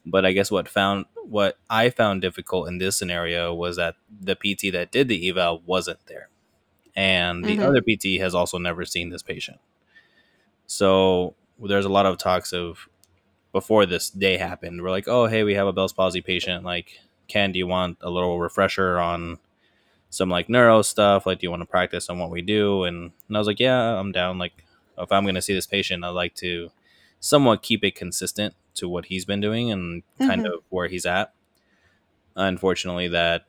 But 0.06 0.26
I 0.26 0.32
guess 0.32 0.50
what 0.50 0.68
found 0.68 1.06
what 1.24 1.58
I 1.70 1.90
found 1.90 2.22
difficult 2.22 2.68
in 2.68 2.78
this 2.78 2.96
scenario 2.98 3.54
was 3.54 3.76
that 3.76 3.96
the 4.22 4.36
PT 4.36 4.70
that 4.72 4.92
did 4.92 5.08
the 5.08 5.28
eval 5.30 5.62
wasn't 5.66 6.00
there, 6.06 6.28
and 6.96 7.46
the 7.46 7.58
Mhm. 7.58 7.62
other 7.62 7.82
PT 7.82 8.18
has 8.18 8.34
also 8.34 8.58
never 8.58 8.84
seen 8.86 9.10
this 9.10 9.22
patient. 9.22 9.58
So 10.66 11.34
there's 11.58 11.84
a 11.84 11.88
lot 11.90 12.06
of 12.06 12.18
talks 12.18 12.52
of 12.52 12.88
before 13.52 13.86
this 13.86 14.10
day 14.10 14.38
happened. 14.38 14.82
We're 14.82 14.90
like, 14.90 15.08
oh 15.08 15.26
hey, 15.26 15.44
we 15.44 15.54
have 15.54 15.68
a 15.68 15.72
Bell's 15.72 15.92
palsy 15.94 16.22
patient. 16.22 16.64
Like, 16.64 17.00
Ken, 17.28 17.52
do 17.52 17.58
you 17.58 17.68
want 17.68 17.98
a 18.02 18.10
little 18.10 18.40
refresher 18.40 18.98
on 18.98 19.38
some 20.10 20.30
like 20.30 20.50
neuro 20.50 20.82
stuff? 20.82 21.26
Like, 21.26 21.40
do 21.40 21.46
you 21.46 21.52
want 21.52 21.62
to 21.62 21.66
practice 21.68 22.10
on 22.10 22.20
what 22.20 22.30
we 22.30 22.42
do? 22.42 22.84
And, 22.84 23.12
and 23.28 23.36
I 23.38 23.40
was 23.40 23.48
like, 23.48 23.60
yeah, 23.60 23.98
I'm 24.00 24.12
down. 24.12 24.38
Like, 24.38 24.65
if 24.98 25.12
I'm 25.12 25.24
going 25.24 25.34
to 25.34 25.42
see 25.42 25.54
this 25.54 25.66
patient, 25.66 26.04
I'd 26.04 26.10
like 26.10 26.34
to 26.36 26.70
somewhat 27.20 27.62
keep 27.62 27.82
it 27.84 27.94
consistent 27.94 28.54
to 28.74 28.88
what 28.88 29.06
he's 29.06 29.24
been 29.24 29.40
doing 29.40 29.70
and 29.72 30.02
kind 30.18 30.42
Mhm. 30.44 30.52
of 30.54 30.62
where 30.68 30.88
he's 30.88 31.06
at. 31.06 31.32
Unfortunately, 32.34 33.08
that 33.08 33.46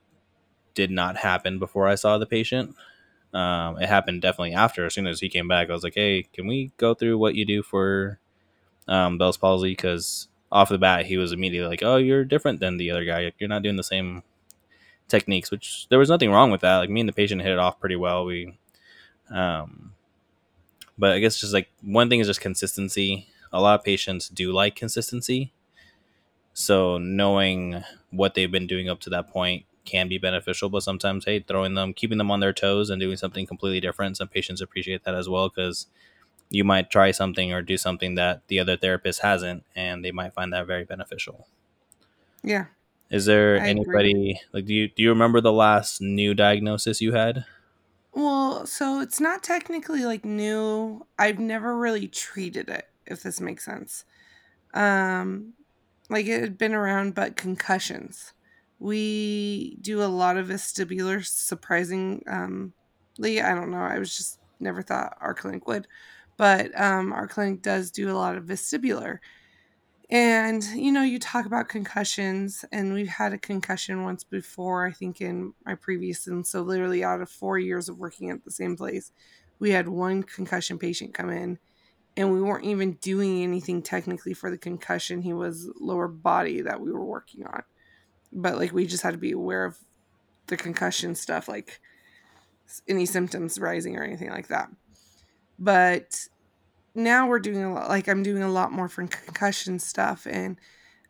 did 0.74 0.92
not 0.92 1.18
happen 1.18 1.60
before 1.60 1.88
I 1.88 1.96
saw 1.96 2.18
the 2.18 2.26
patient. 2.26 2.76
Um, 3.34 3.78
it 3.82 3.90
happened 3.90 4.22
definitely 4.22 4.54
after. 4.54 4.86
As 4.86 4.94
soon 4.94 5.08
as 5.08 5.20
he 5.20 5.28
came 5.30 5.48
back, 5.48 5.70
I 5.70 5.74
was 5.74 5.84
like, 5.84 5.96
"Hey, 5.96 6.24
can 6.34 6.48
we 6.48 6.72
go 6.78 6.94
through 6.94 7.18
what 7.18 7.36
you 7.36 7.46
do 7.46 7.62
for 7.62 8.20
um, 8.88 9.18
Bell's 9.18 9.38
palsy?" 9.38 9.72
Because 9.72 10.30
off 10.52 10.70
the 10.70 10.78
bat, 10.78 11.08
he 11.08 11.18
was 11.18 11.34
immediately 11.34 11.68
like, 11.70 11.84
"Oh, 11.84 11.98
you're 11.98 12.24
different 12.24 12.62
than 12.62 12.78
the 12.78 12.90
other 12.92 13.04
guy. 13.04 13.34
You're 13.38 13.50
not 13.50 13.64
doing 13.64 13.76
the 13.76 13.84
same 13.84 14.24
techniques." 15.10 15.52
Which 15.52 15.88
there 15.90 16.00
was 16.00 16.10
nothing 16.10 16.32
wrong 16.32 16.52
with 16.52 16.62
that. 16.62 16.78
Like 16.78 16.90
me 16.90 17.02
and 17.02 17.10
the 17.10 17.14
patient 17.14 17.42
hit 17.42 17.52
it 17.52 17.60
off 17.60 17.80
pretty 17.80 17.98
well. 17.98 18.26
We 18.26 18.58
Um, 19.30 19.92
but 20.98 21.12
I 21.12 21.20
guess 21.20 21.40
just 21.40 21.54
like 21.54 21.70
one 21.82 22.10
thing 22.10 22.20
is 22.20 22.28
just 22.28 22.42
consistency. 22.42 23.28
A 23.54 23.62
lot 23.62 23.80
of 23.80 23.86
patients 23.86 24.30
do 24.30 24.52
like 24.52 24.76
consistency. 24.76 25.54
So 26.54 26.98
knowing 26.98 27.84
what 28.12 28.34
they've 28.34 28.52
been 28.52 28.68
doing 28.68 28.90
up 28.90 29.00
to 29.02 29.10
that 29.12 29.30
point 29.30 29.66
can 29.86 30.08
be 30.08 30.18
beneficial, 30.18 30.70
but 30.70 30.84
sometimes, 30.84 31.26
hey, 31.26 31.40
throwing 31.40 31.76
them, 31.76 31.94
keeping 31.94 32.18
them 32.18 32.32
on 32.32 32.40
their 32.40 32.54
toes 32.54 32.90
and 32.90 33.00
doing 33.00 33.16
something 33.18 33.46
completely 33.46 33.80
different. 33.80 34.18
Some 34.18 34.28
patients 34.28 34.60
appreciate 34.60 35.04
that 35.06 35.16
as 35.16 35.30
well 35.30 35.50
because 35.50 35.88
you 36.50 36.64
might 36.64 36.90
try 36.90 37.12
something 37.12 37.54
or 37.54 37.62
do 37.62 37.78
something 37.78 38.16
that 38.16 38.42
the 38.48 38.60
other 38.60 38.78
therapist 38.78 39.22
hasn't, 39.22 39.64
and 39.76 40.04
they 40.04 40.12
might 40.12 40.34
find 40.34 40.52
that 40.54 40.68
very 40.68 40.84
beneficial. 40.84 41.48
Yeah. 42.44 42.66
Is 43.10 43.26
there 43.26 43.60
I 43.60 43.68
agree. 43.68 43.70
anybody 43.70 44.42
like 44.52 44.66
do 44.66 44.74
you 44.74 44.90
do 44.90 45.02
you 45.04 45.10
remember 45.10 45.40
the 45.42 45.54
last 45.54 46.02
new 46.02 46.34
diagnosis 46.34 47.02
you 47.02 47.14
had? 47.14 47.46
Well, 48.18 48.66
so 48.66 49.00
it's 49.00 49.20
not 49.22 49.44
technically 49.44 50.04
like 50.04 50.26
new. 50.26 51.06
I've 51.20 51.38
never 51.38 51.78
really 51.78 52.08
treated 52.08 52.68
it, 52.68 52.86
if 53.06 53.22
this 53.22 53.40
makes 53.40 53.64
sense. 53.64 54.06
Um, 54.74 55.54
like 56.10 56.28
it 56.28 56.42
had 56.42 56.58
been 56.58 56.74
around, 56.74 57.16
but 57.16 57.38
concussions. 57.38 58.34
We 58.80 59.78
do 59.82 60.04
a 60.04 60.06
lot 60.08 60.38
of 60.38 60.48
vestibular, 60.48 61.26
surprisingly. 61.26 62.24
Um, 62.28 62.74
I 63.24 63.56
don't 63.56 63.72
know. 63.72 63.80
I 63.84 64.00
was 64.00 64.18
just 64.18 64.40
never 64.60 64.82
thought 64.82 65.18
our 65.22 65.36
clinic 65.36 65.68
would, 65.68 65.88
but 66.38 66.80
um, 66.80 67.14
our 67.14 67.28
clinic 67.28 67.62
does 67.64 67.92
do 67.92 68.12
a 68.12 68.18
lot 68.18 68.38
of 68.38 68.46
vestibular. 68.46 69.20
And 70.10 70.64
you 70.64 70.92
know, 70.92 71.04
you 71.04 71.20
talk 71.20 71.46
about 71.46 71.68
concussions, 71.68 72.64
and 72.72 72.94
we've 72.94 73.10
had 73.10 73.34
a 73.34 73.38
concussion 73.38 74.04
once 74.04 74.24
before, 74.24 74.88
I 74.88 74.92
think, 74.92 75.20
in 75.20 75.54
my 75.66 75.76
previous. 75.76 76.28
And 76.28 76.48
so, 76.48 76.62
literally, 76.62 77.04
out 77.04 77.22
of 77.22 77.30
four 77.30 77.60
years 77.60 77.90
of 77.90 77.98
working 77.98 78.30
at 78.30 78.46
the 78.46 78.52
same 78.52 78.78
place, 78.78 79.12
we 79.60 79.72
had 79.72 79.90
one 79.90 80.24
concussion 80.24 80.80
patient 80.80 81.14
come 81.14 81.30
in, 81.30 81.60
and 82.16 82.32
we 82.32 82.42
weren't 82.42 82.64
even 82.64 82.94
doing 82.94 83.44
anything 83.44 83.82
technically 83.82 84.34
for 84.34 84.50
the 84.50 84.58
concussion. 84.58 85.22
He 85.22 85.34
was 85.34 85.70
lower 85.78 86.08
body 86.08 86.62
that 86.62 86.80
we 86.80 86.92
were 86.92 87.06
working 87.06 87.46
on, 87.46 87.64
but 88.32 88.58
like 88.58 88.72
we 88.72 88.88
just 88.88 89.04
had 89.04 89.12
to 89.12 89.18
be 89.18 89.34
aware 89.34 89.66
of 89.66 89.78
the 90.48 90.56
concussion 90.56 91.16
stuff, 91.16 91.50
like 91.50 91.82
any 92.88 93.06
symptoms 93.06 93.60
rising 93.60 93.98
or 93.98 94.04
anything 94.04 94.30
like 94.30 94.48
that. 94.48 94.70
But 95.60 96.28
now 96.98 97.28
we're 97.28 97.40
doing 97.40 97.64
a 97.64 97.74
lot 97.74 97.90
like 97.90 98.08
i'm 98.08 98.24
doing 98.24 98.44
a 98.44 98.52
lot 98.52 98.72
more 98.72 98.90
for 98.90 99.06
concussion 99.08 99.80
stuff 99.80 100.28
and 100.30 100.60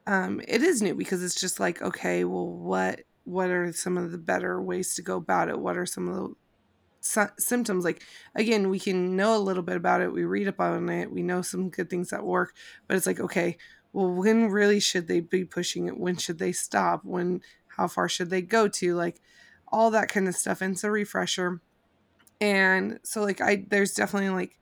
um, 0.05 0.39
it 0.47 0.63
is 0.63 0.81
new 0.81 0.95
because 0.95 1.21
it's 1.21 1.39
just 1.39 1.59
like 1.59 1.81
okay 1.81 2.23
well 2.23 2.47
what 2.47 3.01
what 3.27 3.49
are 3.49 3.73
some 3.73 3.97
of 3.97 4.11
the 4.11 4.17
better 4.17 4.61
ways 4.61 4.95
to 4.95 5.01
go 5.01 5.17
about 5.17 5.49
it? 5.49 5.59
What 5.59 5.77
are 5.77 5.85
some 5.85 6.07
of 6.07 6.15
the 6.15 6.35
sy- 7.01 7.29
symptoms? 7.37 7.83
Like 7.83 8.01
again 8.33 8.69
we 8.69 8.79
can 8.79 9.17
know 9.17 9.35
a 9.35 9.39
little 9.39 9.63
bit 9.63 9.75
about 9.75 10.01
it 10.01 10.13
we 10.13 10.23
read 10.23 10.47
up 10.47 10.61
on 10.61 10.89
it 10.89 11.11
we 11.11 11.21
know 11.21 11.41
some 11.41 11.69
good 11.69 11.89
things 11.89 12.09
that 12.09 12.25
work 12.25 12.55
but 12.87 12.95
it's 12.95 13.05
like 13.05 13.19
okay 13.19 13.57
well 13.91 14.09
when 14.09 14.47
really 14.49 14.79
should 14.79 15.07
they 15.07 15.19
be 15.19 15.43
pushing 15.43 15.87
it? 15.87 15.99
When 15.99 16.15
should 16.15 16.39
they 16.39 16.53
stop? 16.53 17.03
When 17.03 17.41
how 17.75 17.87
far 17.89 18.07
should 18.07 18.29
they 18.29 18.41
go 18.41 18.69
to? 18.69 18.95
Like 18.95 19.21
all 19.67 19.91
that 19.91 20.07
kind 20.07 20.29
of 20.29 20.35
stuff 20.35 20.61
and 20.61 20.73
it's 20.73 20.85
a 20.85 20.91
refresher. 20.91 21.59
And 22.39 22.99
so 23.03 23.23
like 23.23 23.41
i 23.41 23.65
there's 23.69 23.93
definitely 23.93 24.29
like 24.29 24.57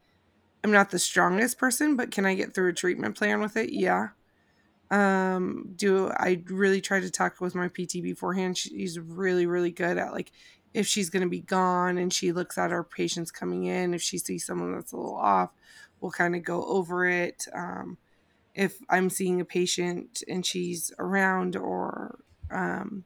I'm 0.66 0.72
not 0.72 0.90
the 0.90 0.98
strongest 0.98 1.60
person, 1.60 1.96
but 1.96 2.10
can 2.10 2.26
I 2.26 2.34
get 2.34 2.56
through 2.56 2.70
a 2.70 2.74
treatment 2.74 3.16
plan 3.16 3.40
with 3.40 3.56
it? 3.56 3.72
Yeah. 3.72 4.08
Um, 4.90 5.74
do 5.76 6.10
I 6.10 6.42
really 6.48 6.82
try 6.82 7.00
to 7.00 7.12
talk 7.12 7.40
with 7.40 7.54
my 7.54 7.68
PT 7.68 8.02
beforehand? 8.02 8.58
She's 8.58 8.98
really, 8.98 9.46
really 9.46 9.70
good 9.70 10.00
at 10.00 10.12
like 10.12 10.32
if 10.74 10.88
she's 10.88 11.12
going 11.12 11.22
to 11.22 11.30
be 11.30 11.42
gone 11.42 12.00
and 12.00 12.12
she 12.12 12.32
looks 12.32 12.58
at 12.58 12.72
our 12.72 12.84
patients 12.84 13.30
coming 13.30 13.66
in, 13.66 13.94
if 13.94 14.02
she 14.02 14.18
sees 14.18 14.44
someone 14.44 14.74
that's 14.74 14.92
a 14.92 14.98
little 14.98 15.16
off, 15.16 15.52
we'll 16.02 16.10
kind 16.10 16.36
of 16.36 16.42
go 16.42 16.66
over 16.66 17.06
it. 17.06 17.46
Um, 17.54 18.00
if 18.56 18.80
I'm 18.90 19.12
seeing 19.12 19.40
a 19.40 19.46
patient 19.46 20.24
and 20.28 20.44
she's 20.44 20.92
around 20.98 21.56
or, 21.56 22.18
um, 22.50 23.04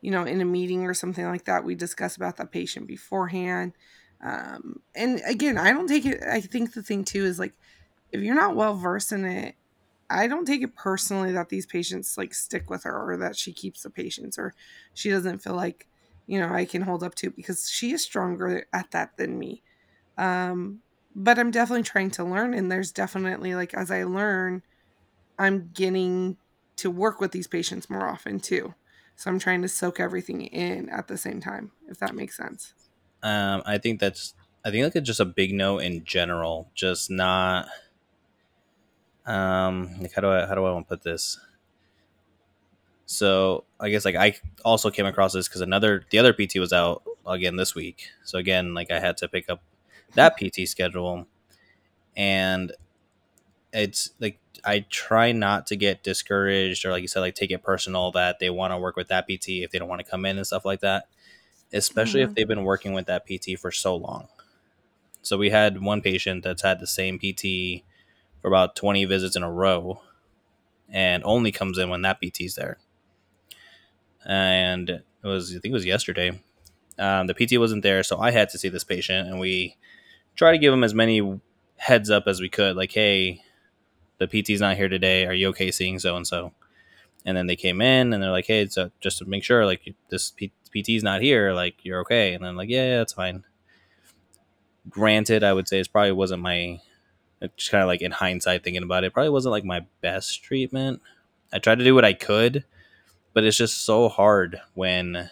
you 0.00 0.10
know, 0.10 0.24
in 0.24 0.40
a 0.40 0.44
meeting 0.44 0.86
or 0.86 0.94
something 0.94 1.24
like 1.24 1.44
that, 1.44 1.62
we 1.62 1.76
discuss 1.76 2.16
about 2.16 2.36
that 2.38 2.50
patient 2.50 2.88
beforehand. 2.88 3.74
Um, 4.24 4.82
and 4.96 5.22
again, 5.26 5.58
I 5.58 5.72
don't 5.72 5.88
take 5.88 6.06
it. 6.06 6.22
I 6.24 6.40
think 6.42 6.74
the 6.74 6.82
thing 6.82 7.04
too 7.04 7.24
is 7.26 7.38
like, 7.40 7.54
if 8.12 8.22
you're 8.22 8.36
not 8.36 8.56
well 8.56 8.74
versed 8.76 9.12
in 9.12 9.24
it, 9.26 9.56
I 10.10 10.28
don't 10.28 10.46
take 10.46 10.62
it 10.62 10.76
personally 10.76 11.32
that 11.32 11.50
these 11.50 11.66
patients 11.66 12.18
like 12.18 12.34
stick 12.34 12.70
with 12.70 12.84
her 12.84 13.12
or 13.12 13.16
that 13.18 13.36
she 13.36 13.52
keeps 13.52 13.82
the 13.82 13.90
patients 13.90 14.38
or 14.38 14.54
she 14.94 15.10
doesn't 15.10 15.40
feel 15.40 15.54
like, 15.56 15.88
you 16.26 16.40
know, 16.40 16.50
I 16.54 16.66
can 16.66 16.82
hold 16.82 17.02
up 17.04 17.16
to 17.16 17.30
because 17.30 17.70
she 17.70 17.92
is 17.92 18.04
stronger 18.04 18.66
at 18.72 18.92
that 18.92 19.16
than 19.18 19.38
me. 19.38 19.62
Um, 20.18 20.80
but 21.14 21.38
I'm 21.38 21.50
definitely 21.52 21.84
trying 21.84 22.10
to 22.12 22.24
learn, 22.24 22.54
and 22.54 22.70
there's 22.72 22.92
definitely 22.92 23.54
like 23.56 23.74
as 23.74 23.90
I 23.90 24.04
learn, 24.04 24.62
I'm 25.38 25.70
getting 25.72 26.38
to 26.76 26.90
work 26.90 27.20
with 27.20 27.32
these 27.32 27.48
patients 27.48 27.90
more 27.90 28.08
often 28.08 28.40
too. 28.40 28.74
So 29.16 29.30
I'm 29.30 29.38
trying 29.38 29.62
to 29.62 29.68
soak 29.68 30.00
everything 30.00 30.42
in 30.42 30.88
at 30.90 31.08
the 31.08 31.16
same 31.18 31.40
time, 31.40 31.72
if 31.88 31.98
that 31.98 32.14
makes 32.16 32.36
sense. 32.36 32.74
Um, 33.24 33.62
I 33.66 33.78
think 33.78 33.98
that's 34.00 34.34
I 34.64 34.70
think 34.70 34.84
like 34.84 34.96
it's 34.96 35.06
just 35.08 35.20
a 35.20 35.24
big 35.24 35.52
no 35.52 35.78
in 35.80 36.04
general. 36.04 36.70
Just 36.76 37.10
not 37.10 37.68
um 39.26 39.90
like 40.00 40.12
how 40.12 40.20
do 40.20 40.28
I 40.28 40.46
how 40.46 40.54
do 40.54 40.64
I 40.64 40.72
want 40.72 40.86
to 40.86 40.88
put 40.96 41.02
this? 41.02 41.38
So 43.06 43.64
I 43.80 43.90
guess 43.90 44.04
like 44.04 44.16
I 44.16 44.36
also 44.64 44.90
came 44.90 45.06
across 45.06 45.32
this 45.32 45.48
because 45.48 45.60
another 45.60 46.04
the 46.10 46.18
other 46.18 46.32
PT 46.32 46.58
was 46.58 46.72
out 46.72 47.02
again 47.26 47.56
this 47.56 47.74
week. 47.74 48.08
So 48.24 48.38
again, 48.38 48.74
like 48.74 48.90
I 48.90 48.98
had 48.98 49.16
to 49.18 49.28
pick 49.28 49.50
up 49.50 49.62
that 50.14 50.36
PT 50.36 50.66
schedule, 50.66 51.26
and 52.16 52.72
it's 53.72 54.10
like 54.20 54.38
I 54.64 54.86
try 54.90 55.32
not 55.32 55.66
to 55.68 55.76
get 55.76 56.02
discouraged 56.02 56.84
or 56.84 56.90
like 56.90 57.02
you 57.02 57.08
said, 57.08 57.20
like 57.20 57.34
take 57.34 57.50
it 57.50 57.62
personal 57.62 58.12
that 58.12 58.38
they 58.38 58.50
want 58.50 58.72
to 58.72 58.78
work 58.78 58.96
with 58.96 59.08
that 59.08 59.26
PT 59.26 59.62
if 59.62 59.70
they 59.70 59.78
don't 59.78 59.88
want 59.88 60.04
to 60.04 60.10
come 60.10 60.24
in 60.24 60.36
and 60.38 60.46
stuff 60.46 60.64
like 60.64 60.80
that 60.80 61.08
especially 61.74 62.20
mm-hmm. 62.20 62.30
if 62.30 62.34
they've 62.34 62.48
been 62.48 62.64
working 62.64 62.92
with 62.92 63.06
that 63.06 63.26
PT 63.26 63.58
for 63.58 63.70
so 63.70 63.96
long. 63.96 64.28
So 65.22 65.36
we 65.36 65.50
had 65.50 65.80
one 65.80 66.00
patient 66.00 66.44
that's 66.44 66.62
had 66.62 66.80
the 66.80 66.86
same 66.86 67.18
PT 67.18 67.84
for 68.40 68.48
about 68.48 68.76
20 68.76 69.04
visits 69.06 69.36
in 69.36 69.42
a 69.42 69.50
row 69.50 70.00
and 70.90 71.22
only 71.24 71.50
comes 71.50 71.78
in 71.78 71.88
when 71.88 72.02
that 72.02 72.20
PT's 72.20 72.54
there. 72.54 72.78
And 74.26 74.88
it 74.90 75.02
was, 75.22 75.50
I 75.50 75.58
think 75.58 75.72
it 75.72 75.72
was 75.72 75.86
yesterday. 75.86 76.40
Um, 76.98 77.26
the 77.26 77.34
PT 77.34 77.58
wasn't 77.58 77.82
there, 77.82 78.02
so 78.02 78.20
I 78.20 78.30
had 78.30 78.50
to 78.50 78.58
see 78.58 78.68
this 78.68 78.84
patient, 78.84 79.28
and 79.28 79.40
we 79.40 79.76
try 80.36 80.52
to 80.52 80.58
give 80.58 80.72
him 80.72 80.84
as 80.84 80.94
many 80.94 81.40
heads 81.76 82.10
up 82.10 82.24
as 82.26 82.40
we 82.40 82.48
could, 82.48 82.76
like, 82.76 82.92
hey, 82.92 83.42
the 84.18 84.28
PT's 84.28 84.60
not 84.60 84.76
here 84.76 84.88
today. 84.88 85.26
Are 85.26 85.34
you 85.34 85.48
okay 85.48 85.70
seeing 85.70 85.98
so 85.98 86.16
and 86.16 86.26
so? 86.26 86.52
And 87.24 87.36
then 87.36 87.46
they 87.46 87.56
came 87.56 87.80
in 87.80 88.12
and 88.12 88.22
they're 88.22 88.30
like, 88.30 88.46
hey, 88.46 88.66
so 88.66 88.90
just 89.00 89.18
to 89.18 89.24
make 89.24 89.42
sure, 89.42 89.66
like, 89.66 89.94
this 90.10 90.30
P- 90.30 90.52
PT's 90.74 91.02
not 91.02 91.22
here, 91.22 91.52
like 91.52 91.76
you're 91.84 92.00
okay. 92.00 92.34
And 92.34 92.44
I'm 92.44 92.56
like, 92.56 92.68
yeah, 92.68 92.86
yeah, 92.86 92.96
that's 92.98 93.12
fine. 93.12 93.44
Granted, 94.88 95.44
I 95.44 95.52
would 95.52 95.68
say 95.68 95.80
it 95.80 95.88
probably 95.90 96.12
wasn't 96.12 96.42
my 96.42 96.80
just 97.56 97.70
kind 97.70 97.82
of 97.82 97.88
like 97.88 98.02
in 98.02 98.10
hindsight 98.10 98.64
thinking 98.64 98.82
about 98.82 99.04
it, 99.04 99.12
probably 99.12 99.30
wasn't 99.30 99.52
like 99.52 99.64
my 99.64 99.86
best 100.00 100.42
treatment. 100.42 101.00
I 101.52 101.58
tried 101.58 101.78
to 101.78 101.84
do 101.84 101.94
what 101.94 102.04
I 102.04 102.12
could, 102.12 102.64
but 103.32 103.44
it's 103.44 103.56
just 103.56 103.84
so 103.84 104.08
hard 104.08 104.60
when 104.74 105.30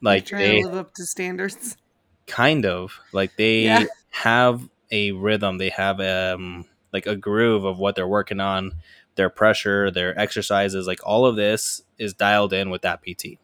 like 0.00 0.28
they 0.28 0.62
live 0.62 0.74
up 0.74 0.94
to 0.94 1.04
standards. 1.04 1.76
Kind 2.26 2.64
of 2.64 2.98
like 3.12 3.36
they 3.36 3.64
yeah. 3.64 3.84
have 4.10 4.68
a 4.90 5.12
rhythm, 5.12 5.58
they 5.58 5.70
have 5.70 6.00
um 6.00 6.64
like 6.92 7.06
a 7.06 7.16
groove 7.16 7.64
of 7.64 7.78
what 7.78 7.96
they're 7.96 8.08
working 8.08 8.40
on, 8.40 8.72
their 9.16 9.28
pressure, 9.28 9.90
their 9.90 10.18
exercises, 10.18 10.86
like 10.86 11.00
all 11.04 11.26
of 11.26 11.36
this 11.36 11.82
is 11.98 12.14
dialed 12.14 12.52
in 12.52 12.70
with 12.70 12.82
that 12.82 13.02
PT 13.02 13.38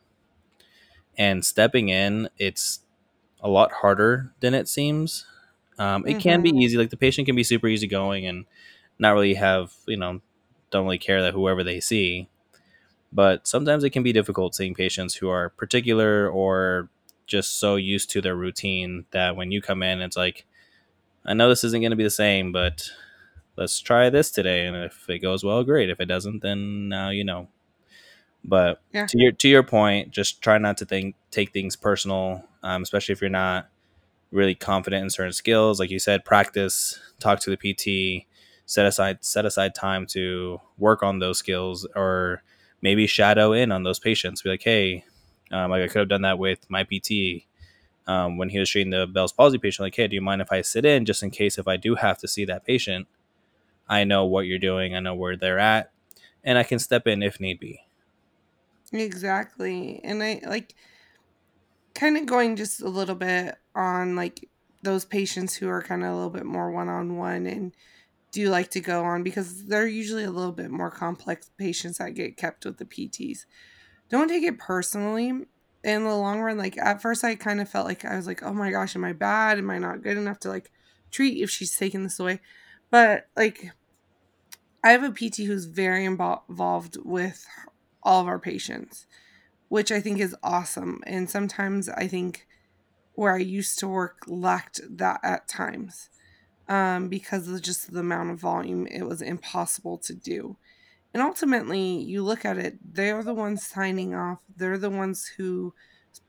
and 1.18 1.44
stepping 1.44 1.88
in 1.88 2.28
it's 2.38 2.80
a 3.40 3.48
lot 3.48 3.72
harder 3.72 4.32
than 4.40 4.54
it 4.54 4.68
seems 4.68 5.26
um, 5.78 6.06
it 6.06 6.12
mm-hmm. 6.12 6.20
can 6.20 6.42
be 6.42 6.50
mm-hmm. 6.50 6.60
easy 6.60 6.76
like 6.78 6.90
the 6.90 6.96
patient 6.96 7.26
can 7.26 7.36
be 7.36 7.44
super 7.44 7.66
easygoing 7.66 8.26
and 8.26 8.46
not 8.98 9.12
really 9.12 9.34
have 9.34 9.72
you 9.86 9.96
know 9.96 10.20
don't 10.70 10.84
really 10.84 10.98
care 10.98 11.20
that 11.22 11.34
whoever 11.34 11.62
they 11.62 11.80
see 11.80 12.28
but 13.12 13.46
sometimes 13.46 13.84
it 13.84 13.90
can 13.90 14.02
be 14.02 14.12
difficult 14.12 14.54
seeing 14.54 14.74
patients 14.74 15.14
who 15.14 15.28
are 15.28 15.50
particular 15.50 16.28
or 16.28 16.88
just 17.26 17.58
so 17.58 17.76
used 17.76 18.10
to 18.10 18.20
their 18.20 18.36
routine 18.36 19.04
that 19.10 19.36
when 19.36 19.50
you 19.50 19.60
come 19.60 19.82
in 19.82 20.00
it's 20.00 20.16
like 20.16 20.46
i 21.26 21.34
know 21.34 21.48
this 21.48 21.64
isn't 21.64 21.80
going 21.80 21.90
to 21.90 21.96
be 21.96 22.04
the 22.04 22.10
same 22.10 22.52
but 22.52 22.90
let's 23.56 23.80
try 23.80 24.08
this 24.08 24.30
today 24.30 24.66
and 24.66 24.76
if 24.76 25.08
it 25.08 25.18
goes 25.18 25.44
well 25.44 25.64
great 25.64 25.90
if 25.90 26.00
it 26.00 26.06
doesn't 26.06 26.42
then 26.42 26.88
now 26.88 27.08
you 27.10 27.24
know 27.24 27.48
but 28.44 28.80
yeah. 28.92 29.06
to 29.06 29.18
your 29.18 29.32
to 29.32 29.48
your 29.48 29.62
point, 29.62 30.10
just 30.10 30.42
try 30.42 30.58
not 30.58 30.78
to 30.78 30.84
think 30.86 31.16
take 31.30 31.52
things 31.52 31.76
personal, 31.76 32.44
um, 32.62 32.82
especially 32.82 33.12
if 33.12 33.20
you're 33.20 33.30
not 33.30 33.68
really 34.30 34.54
confident 34.54 35.02
in 35.04 35.10
certain 35.10 35.32
skills. 35.32 35.80
Like 35.80 35.90
you 35.90 35.98
said, 35.98 36.24
practice, 36.24 36.98
talk 37.20 37.40
to 37.40 37.50
the 37.54 37.56
PT, 37.56 38.26
set 38.66 38.86
aside 38.86 39.18
set 39.24 39.44
aside 39.46 39.74
time 39.74 40.06
to 40.08 40.60
work 40.78 41.02
on 41.02 41.18
those 41.18 41.38
skills, 41.38 41.86
or 41.96 42.42
maybe 42.82 43.06
shadow 43.06 43.52
in 43.52 43.72
on 43.72 43.82
those 43.82 43.98
patients. 43.98 44.42
Be 44.42 44.50
like, 44.50 44.62
hey, 44.62 45.04
um, 45.50 45.70
like 45.70 45.82
I 45.82 45.88
could 45.88 46.00
have 46.00 46.08
done 46.08 46.22
that 46.22 46.38
with 46.38 46.68
my 46.70 46.84
PT. 46.84 47.44
um, 48.06 48.38
when 48.38 48.48
he 48.48 48.58
was 48.58 48.70
treating 48.70 48.90
the 48.90 49.06
Bell's 49.06 49.32
palsy 49.32 49.58
patient, 49.58 49.84
like, 49.86 49.94
hey, 49.96 50.08
do 50.08 50.14
you 50.16 50.22
mind 50.22 50.40
if 50.40 50.50
I 50.52 50.62
sit 50.62 50.84
in 50.84 51.04
just 51.04 51.22
in 51.22 51.30
case 51.30 51.58
if 51.58 51.68
I 51.68 51.76
do 51.76 51.94
have 51.96 52.18
to 52.18 52.28
see 52.28 52.44
that 52.46 52.64
patient, 52.64 53.06
I 53.88 54.04
know 54.04 54.24
what 54.24 54.46
you're 54.46 54.58
doing, 54.58 54.94
I 54.96 55.00
know 55.00 55.14
where 55.14 55.36
they're 55.36 55.58
at, 55.58 55.92
and 56.44 56.58
I 56.58 56.62
can 56.62 56.78
step 56.78 57.06
in 57.06 57.22
if 57.22 57.40
need 57.40 57.60
be. 57.60 57.80
Exactly. 58.92 60.00
And 60.02 60.22
I 60.22 60.40
like 60.46 60.74
kind 61.94 62.16
of 62.16 62.26
going 62.26 62.56
just 62.56 62.80
a 62.80 62.88
little 62.88 63.14
bit 63.14 63.56
on 63.74 64.16
like 64.16 64.48
those 64.82 65.04
patients 65.04 65.54
who 65.54 65.68
are 65.68 65.82
kind 65.82 66.04
of 66.04 66.10
a 66.10 66.14
little 66.14 66.30
bit 66.30 66.46
more 66.46 66.70
one 66.70 66.88
on 66.88 67.16
one 67.16 67.46
and 67.46 67.74
do 68.32 68.48
like 68.50 68.70
to 68.70 68.80
go 68.80 69.04
on 69.04 69.22
because 69.22 69.66
they're 69.66 69.86
usually 69.86 70.24
a 70.24 70.30
little 70.30 70.52
bit 70.52 70.70
more 70.70 70.90
complex 70.90 71.50
patients 71.58 71.98
that 71.98 72.14
get 72.14 72.36
kept 72.36 72.64
with 72.64 72.78
the 72.78 72.84
PTs. 72.84 73.46
Don't 74.10 74.28
take 74.28 74.44
it 74.44 74.58
personally. 74.58 75.32
In 75.84 76.04
the 76.04 76.14
long 76.14 76.40
run, 76.40 76.58
like 76.58 76.76
at 76.78 77.00
first, 77.00 77.24
I 77.24 77.36
kind 77.36 77.60
of 77.60 77.68
felt 77.68 77.86
like 77.86 78.04
I 78.04 78.16
was 78.16 78.26
like, 78.26 78.42
oh 78.42 78.52
my 78.52 78.70
gosh, 78.70 78.96
am 78.96 79.04
I 79.04 79.12
bad? 79.12 79.58
Am 79.58 79.70
I 79.70 79.78
not 79.78 80.02
good 80.02 80.16
enough 80.18 80.40
to 80.40 80.48
like 80.48 80.72
treat 81.10 81.42
if 81.42 81.50
she's 81.50 81.76
taking 81.76 82.02
this 82.02 82.18
away? 82.18 82.40
But 82.90 83.28
like, 83.36 83.70
I 84.82 84.90
have 84.90 85.02
a 85.04 85.10
PT 85.12 85.38
who's 85.38 85.66
very 85.66 86.04
involved 86.04 86.96
with 87.04 87.46
all 88.08 88.22
of 88.22 88.26
our 88.26 88.38
patients, 88.38 89.06
which 89.68 89.92
I 89.92 90.00
think 90.00 90.18
is 90.18 90.34
awesome. 90.42 91.02
And 91.06 91.28
sometimes 91.28 91.90
I 91.90 92.08
think 92.08 92.46
where 93.12 93.34
I 93.34 93.38
used 93.38 93.78
to 93.80 93.88
work 93.88 94.22
lacked 94.26 94.80
that 94.88 95.20
at 95.22 95.46
times 95.46 96.08
um, 96.68 97.08
because 97.08 97.46
of 97.48 97.60
just 97.60 97.92
the 97.92 98.00
amount 98.00 98.30
of 98.30 98.40
volume, 98.40 98.86
it 98.86 99.02
was 99.02 99.20
impossible 99.20 99.98
to 99.98 100.14
do. 100.14 100.56
And 101.12 101.22
ultimately, 101.22 102.00
you 102.00 102.22
look 102.22 102.46
at 102.46 102.56
it, 102.56 102.78
they're 102.94 103.22
the 103.22 103.34
ones 103.34 103.66
signing 103.66 104.14
off, 104.14 104.38
they're 104.56 104.78
the 104.78 104.88
ones 104.88 105.26
who 105.36 105.74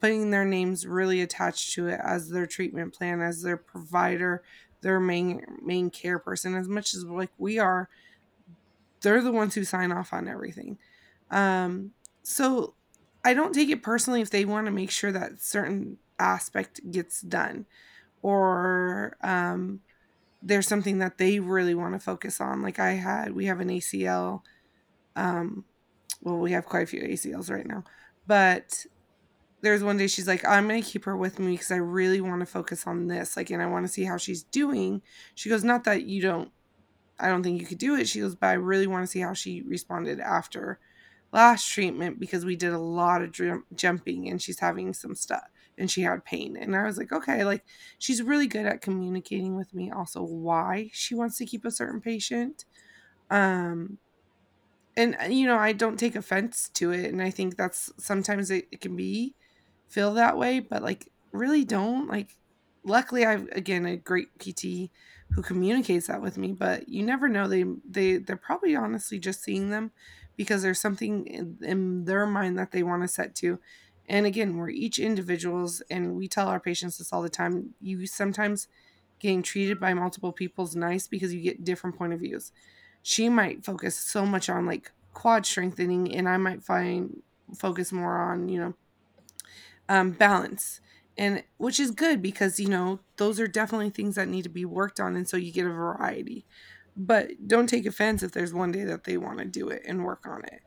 putting 0.01 0.31
their 0.31 0.45
names 0.45 0.85
really 0.85 1.21
attached 1.21 1.73
to 1.75 1.87
it 1.87 2.01
as 2.03 2.29
their 2.29 2.45
treatment 2.45 2.93
plan, 2.93 3.21
as 3.21 3.41
their 3.41 3.57
provider, 3.57 4.43
their 4.81 4.99
main 4.99 5.45
main 5.63 5.89
care 5.89 6.19
person, 6.19 6.55
as 6.55 6.67
much 6.67 6.93
as 6.93 7.05
like 7.05 7.31
we 7.37 7.57
are, 7.57 7.87
they're 9.01 9.21
the 9.21 9.31
ones 9.31 9.55
who 9.55 9.63
sign 9.63 9.93
off 9.93 10.11
on 10.11 10.27
everything. 10.27 10.77
Um, 11.31 11.91
so 12.23 12.75
I 13.23 13.33
don't 13.33 13.53
take 13.53 13.69
it 13.69 13.83
personally 13.83 14.21
if 14.21 14.29
they 14.29 14.45
want 14.45 14.65
to 14.65 14.71
make 14.71 14.91
sure 14.91 15.11
that 15.11 15.41
certain 15.41 15.97
aspect 16.17 16.81
gets 16.91 17.21
done 17.21 17.65
or 18.21 19.17
um, 19.21 19.81
there's 20.41 20.67
something 20.67 20.99
that 20.99 21.17
they 21.17 21.39
really 21.39 21.75
want 21.75 21.93
to 21.93 21.99
focus 21.99 22.39
on. 22.41 22.61
Like 22.61 22.79
I 22.79 22.91
had, 22.91 23.33
we 23.33 23.45
have 23.45 23.59
an 23.59 23.69
ACL. 23.69 24.41
Um, 25.15 25.65
well, 26.21 26.37
we 26.37 26.51
have 26.51 26.65
quite 26.65 26.83
a 26.83 26.87
few 26.87 27.01
ACLs 27.01 27.49
right 27.49 27.65
now, 27.65 27.83
but 28.27 28.85
there's 29.61 29.83
one 29.83 29.97
day 29.97 30.07
she's 30.07 30.27
like, 30.27 30.45
I'm 30.47 30.67
going 30.67 30.81
to 30.81 30.89
keep 30.89 31.05
her 31.05 31.17
with 31.17 31.39
me 31.39 31.51
because 31.51 31.71
I 31.71 31.77
really 31.77 32.21
want 32.21 32.39
to 32.41 32.45
focus 32.45 32.87
on 32.87 33.07
this. 33.07 33.35
Like, 33.35 33.49
and 33.49 33.61
I 33.61 33.65
want 33.65 33.85
to 33.85 33.91
see 33.91 34.05
how 34.05 34.17
she's 34.17 34.43
doing. 34.43 35.01
She 35.35 35.49
goes, 35.49 35.63
Not 35.63 35.83
that 35.83 36.03
you 36.03 36.21
don't, 36.21 36.51
I 37.19 37.27
don't 37.27 37.43
think 37.43 37.59
you 37.59 37.67
could 37.67 37.77
do 37.77 37.95
it. 37.95 38.07
She 38.07 38.21
goes, 38.21 38.35
But 38.35 38.47
I 38.47 38.53
really 38.53 38.87
want 38.87 39.03
to 39.03 39.07
see 39.07 39.19
how 39.19 39.33
she 39.33 39.61
responded 39.61 40.19
after 40.19 40.79
last 41.31 41.67
treatment 41.69 42.19
because 42.19 42.45
we 42.45 42.55
did 42.55 42.73
a 42.73 42.79
lot 42.79 43.21
of 43.21 43.31
dr- 43.31 43.63
jumping 43.75 44.29
and 44.29 44.41
she's 44.41 44.59
having 44.59 44.93
some 44.93 45.15
stuff 45.15 45.47
and 45.77 45.89
she 45.89 46.01
had 46.01 46.25
pain. 46.25 46.57
And 46.57 46.75
I 46.75 46.83
was 46.83 46.97
like, 46.97 47.11
okay, 47.11 47.43
like 47.45 47.65
she's 47.97 48.21
really 48.23 48.47
good 48.47 48.65
at 48.65 48.81
communicating 48.81 49.55
with 49.55 49.73
me 49.73 49.91
also 49.91 50.23
why 50.23 50.89
she 50.93 51.15
wants 51.15 51.37
to 51.37 51.45
keep 51.45 51.65
a 51.65 51.71
certain 51.71 52.01
patient. 52.01 52.65
Um 53.29 53.99
and 54.95 55.15
uh, 55.21 55.25
you 55.25 55.47
know, 55.47 55.57
I 55.57 55.73
don't 55.73 55.97
take 55.97 56.15
offense 56.15 56.69
to 56.69 56.91
it 56.91 57.05
and 57.11 57.21
I 57.21 57.29
think 57.29 57.55
that's 57.57 57.91
sometimes 57.97 58.51
it, 58.51 58.67
it 58.71 58.81
can 58.81 58.95
be 58.95 59.35
feel 59.87 60.13
that 60.15 60.37
way, 60.37 60.59
but 60.59 60.83
like 60.83 61.11
really 61.31 61.65
don't 61.65 62.07
like 62.07 62.37
luckily 62.83 63.25
I've 63.25 63.47
again 63.49 63.85
a 63.85 63.97
great 63.97 64.37
PT 64.39 64.91
who 65.31 65.41
communicates 65.43 66.07
that 66.07 66.21
with 66.21 66.37
me, 66.37 66.53
but 66.53 66.89
you 66.89 67.03
never 67.03 67.27
know 67.29 67.47
they 67.47 67.65
they 67.87 68.17
they're 68.17 68.37
probably 68.37 68.75
honestly 68.75 69.19
just 69.19 69.43
seeing 69.43 69.69
them 69.69 69.91
because 70.39 70.61
there's 70.61 70.79
something 70.79 71.27
in, 71.27 71.57
in 71.61 72.05
their 72.05 72.25
mind 72.25 72.57
that 72.57 72.71
they 72.71 72.81
want 72.81 73.01
to 73.01 73.09
set 73.09 73.35
to. 73.35 73.59
And 74.07 74.25
again, 74.25 74.55
we're 74.55 74.69
each 74.69 74.97
individuals, 74.97 75.81
and 75.91 76.15
we 76.15 76.29
tell 76.29 76.47
our 76.47 76.61
patients 76.61 76.97
this 76.97 77.11
all 77.11 77.21
the 77.21 77.27
time. 77.27 77.73
You 77.81 78.07
sometimes 78.07 78.69
getting 79.19 79.43
treated 79.43 79.81
by 79.81 79.93
multiple 79.93 80.31
people 80.31 80.63
is 80.63 80.77
nice 80.77 81.07
because 81.09 81.33
you 81.33 81.41
get 81.41 81.65
different 81.65 81.97
point 81.97 82.13
of 82.13 82.21
views. 82.21 82.53
She 83.03 83.27
might 83.27 83.65
focus 83.65 83.97
so 83.97 84.25
much 84.25 84.47
on 84.49 84.65
like 84.65 84.93
quad 85.13 85.45
strengthening, 85.45 86.15
and 86.15 86.29
I 86.29 86.37
might 86.37 86.63
find 86.63 87.21
focus 87.53 87.91
more 87.91 88.31
on 88.31 88.47
you 88.47 88.61
know 88.61 88.73
um, 89.89 90.11
balance 90.11 90.79
and 91.17 91.43
which 91.57 91.81
is 91.81 91.91
good 91.91 92.21
because 92.21 92.61
you 92.61 92.69
know 92.69 92.99
those 93.17 93.41
are 93.41 93.47
definitely 93.47 93.89
things 93.89 94.15
that 94.15 94.29
need 94.29 94.43
to 94.43 94.49
be 94.49 94.63
worked 94.63 94.99
on 94.99 95.15
and 95.15 95.27
so 95.27 95.35
you 95.35 95.51
get 95.51 95.65
a 95.65 95.69
variety 95.69 96.45
but 96.99 97.29
don't 97.47 97.67
take 97.67 97.85
offense 97.85 98.21
if 98.21 98.33
there's 98.33 98.53
one 98.53 98.71
day 98.71 98.83
that 98.83 99.05
they 99.05 99.17
want 99.17 99.39
to 99.39 99.45
do 99.45 99.69
it 99.69 99.81
and 99.87 100.03
work 100.03 100.27
on 100.27 100.43
it 100.43 100.61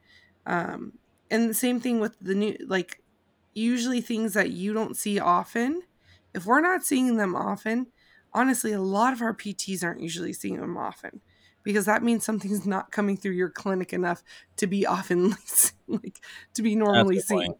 um, 0.46 0.94
and 1.30 1.48
the 1.48 1.54
same 1.54 1.78
thing 1.78 2.00
with 2.00 2.16
the 2.20 2.34
new 2.34 2.56
like 2.66 3.02
usually 3.54 4.00
things 4.00 4.32
that 4.32 4.50
you 4.50 4.72
don't 4.72 4.96
see 4.96 5.20
often 5.20 5.82
if 6.34 6.46
we're 6.46 6.60
not 6.60 6.84
seeing 6.84 7.16
them 7.18 7.36
often 7.36 7.86
honestly 8.32 8.72
a 8.72 8.80
lot 8.80 9.12
of 9.12 9.20
our 9.20 9.34
pts 9.34 9.84
aren't 9.84 10.00
usually 10.00 10.32
seeing 10.32 10.58
them 10.58 10.76
often 10.76 11.20
because 11.62 11.84
that 11.84 12.02
means 12.02 12.24
something's 12.24 12.66
not 12.66 12.90
coming 12.90 13.16
through 13.16 13.32
your 13.32 13.50
clinic 13.50 13.92
enough 13.92 14.22
to 14.56 14.66
be 14.66 14.86
often 14.86 15.34
like 15.86 16.24
to 16.54 16.62
be 16.62 16.74
normally 16.74 17.20
seen 17.20 17.46
point. 17.46 17.58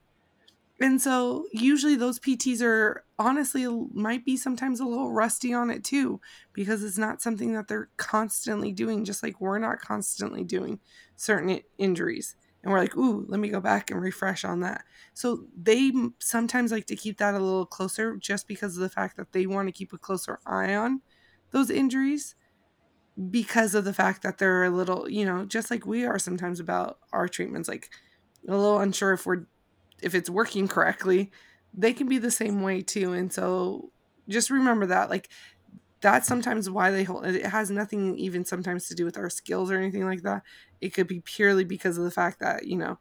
And 0.83 1.01
so 1.01 1.47
usually 1.53 1.95
those 1.95 2.19
PTs 2.19 2.61
are 2.61 3.05
honestly 3.17 3.69
might 3.95 4.25
be 4.25 4.37
sometimes 4.37 4.81
a 4.81 4.85
little 4.85 5.13
rusty 5.13 5.55
on 5.55 5.71
it 5.71 5.85
too 5.85 6.21
because 6.53 6.83
it's 6.83 6.99
not 6.99 7.23
something 7.23 7.53
that 7.53 7.69
they're 7.69 7.89
constantly 7.99 8.73
doing 8.73 9.05
just 9.05 9.23
like 9.23 9.41
we're 9.41 9.61
not 9.61 9.79
constantly 9.79 10.43
doing 10.43 10.81
certain 11.15 11.61
injuries. 11.79 12.35
And 12.65 12.73
we're 12.73 12.81
like, 12.81 12.97
"Ooh, 12.97 13.25
let 13.29 13.39
me 13.39 13.49
go 13.49 13.61
back 13.61 13.93
and 13.93 14.03
refresh 14.03 14.45
on 14.45 14.59
that." 14.61 14.85
So 15.15 15.47
they 15.57 15.93
sometimes 16.19 16.73
like 16.73 16.87
to 16.87 16.97
keep 16.97 17.19
that 17.19 17.35
a 17.35 17.39
little 17.39 17.67
closer 17.67 18.17
just 18.17 18.49
because 18.49 18.77
of 18.77 18.83
the 18.83 18.91
fact 18.91 19.17
that 19.19 19.31
they 19.33 19.47
want 19.47 19.69
to 19.69 19.73
keep 19.73 19.93
a 19.93 19.99
closer 19.99 20.41
eye 20.47 20.75
on 20.75 21.01
those 21.53 21.71
injuries 21.71 22.35
because 23.31 23.75
of 23.75 23.85
the 23.85 23.95
fact 23.95 24.23
that 24.23 24.39
they're 24.39 24.65
a 24.65 24.71
little, 24.71 25.09
you 25.09 25.25
know, 25.25 25.45
just 25.45 25.71
like 25.71 25.87
we 25.87 26.05
are 26.05 26.19
sometimes 26.19 26.61
about 26.61 26.99
our 27.13 27.29
treatments 27.29 27.69
like 27.69 27.91
a 28.49 28.51
little 28.51 28.79
unsure 28.79 29.13
if 29.13 29.27
we're 29.27 29.47
if 30.03 30.15
it's 30.15 30.31
working 30.31 30.69
correctly, 30.69 31.31
they 31.75 31.93
can 31.93 32.09
be 32.09 32.19
the 32.19 32.31
same 32.31 32.63
way 32.63 32.83
too. 32.83 33.13
And 33.13 33.33
so 33.33 33.91
just 34.29 34.51
remember 34.51 34.87
that 34.87 35.11
like 35.11 35.29
that's 36.01 36.27
sometimes 36.27 36.69
why 36.69 36.91
they 36.91 37.05
hold 37.05 37.25
it 37.25 37.47
has 37.47 37.71
nothing 37.71 38.19
even 38.19 38.45
sometimes 38.45 38.89
to 38.89 38.95
do 38.95 39.05
with 39.05 39.17
our 39.17 39.31
skills 39.31 39.71
or 39.71 39.79
anything 39.79 40.05
like 40.05 40.23
that. 40.23 40.43
It 40.81 40.91
could 40.91 41.07
be 41.07 41.21
purely 41.21 41.65
because 41.65 41.97
of 41.97 42.05
the 42.05 42.11
fact 42.11 42.41
that, 42.41 42.67
you 42.67 42.77
know, 42.77 42.99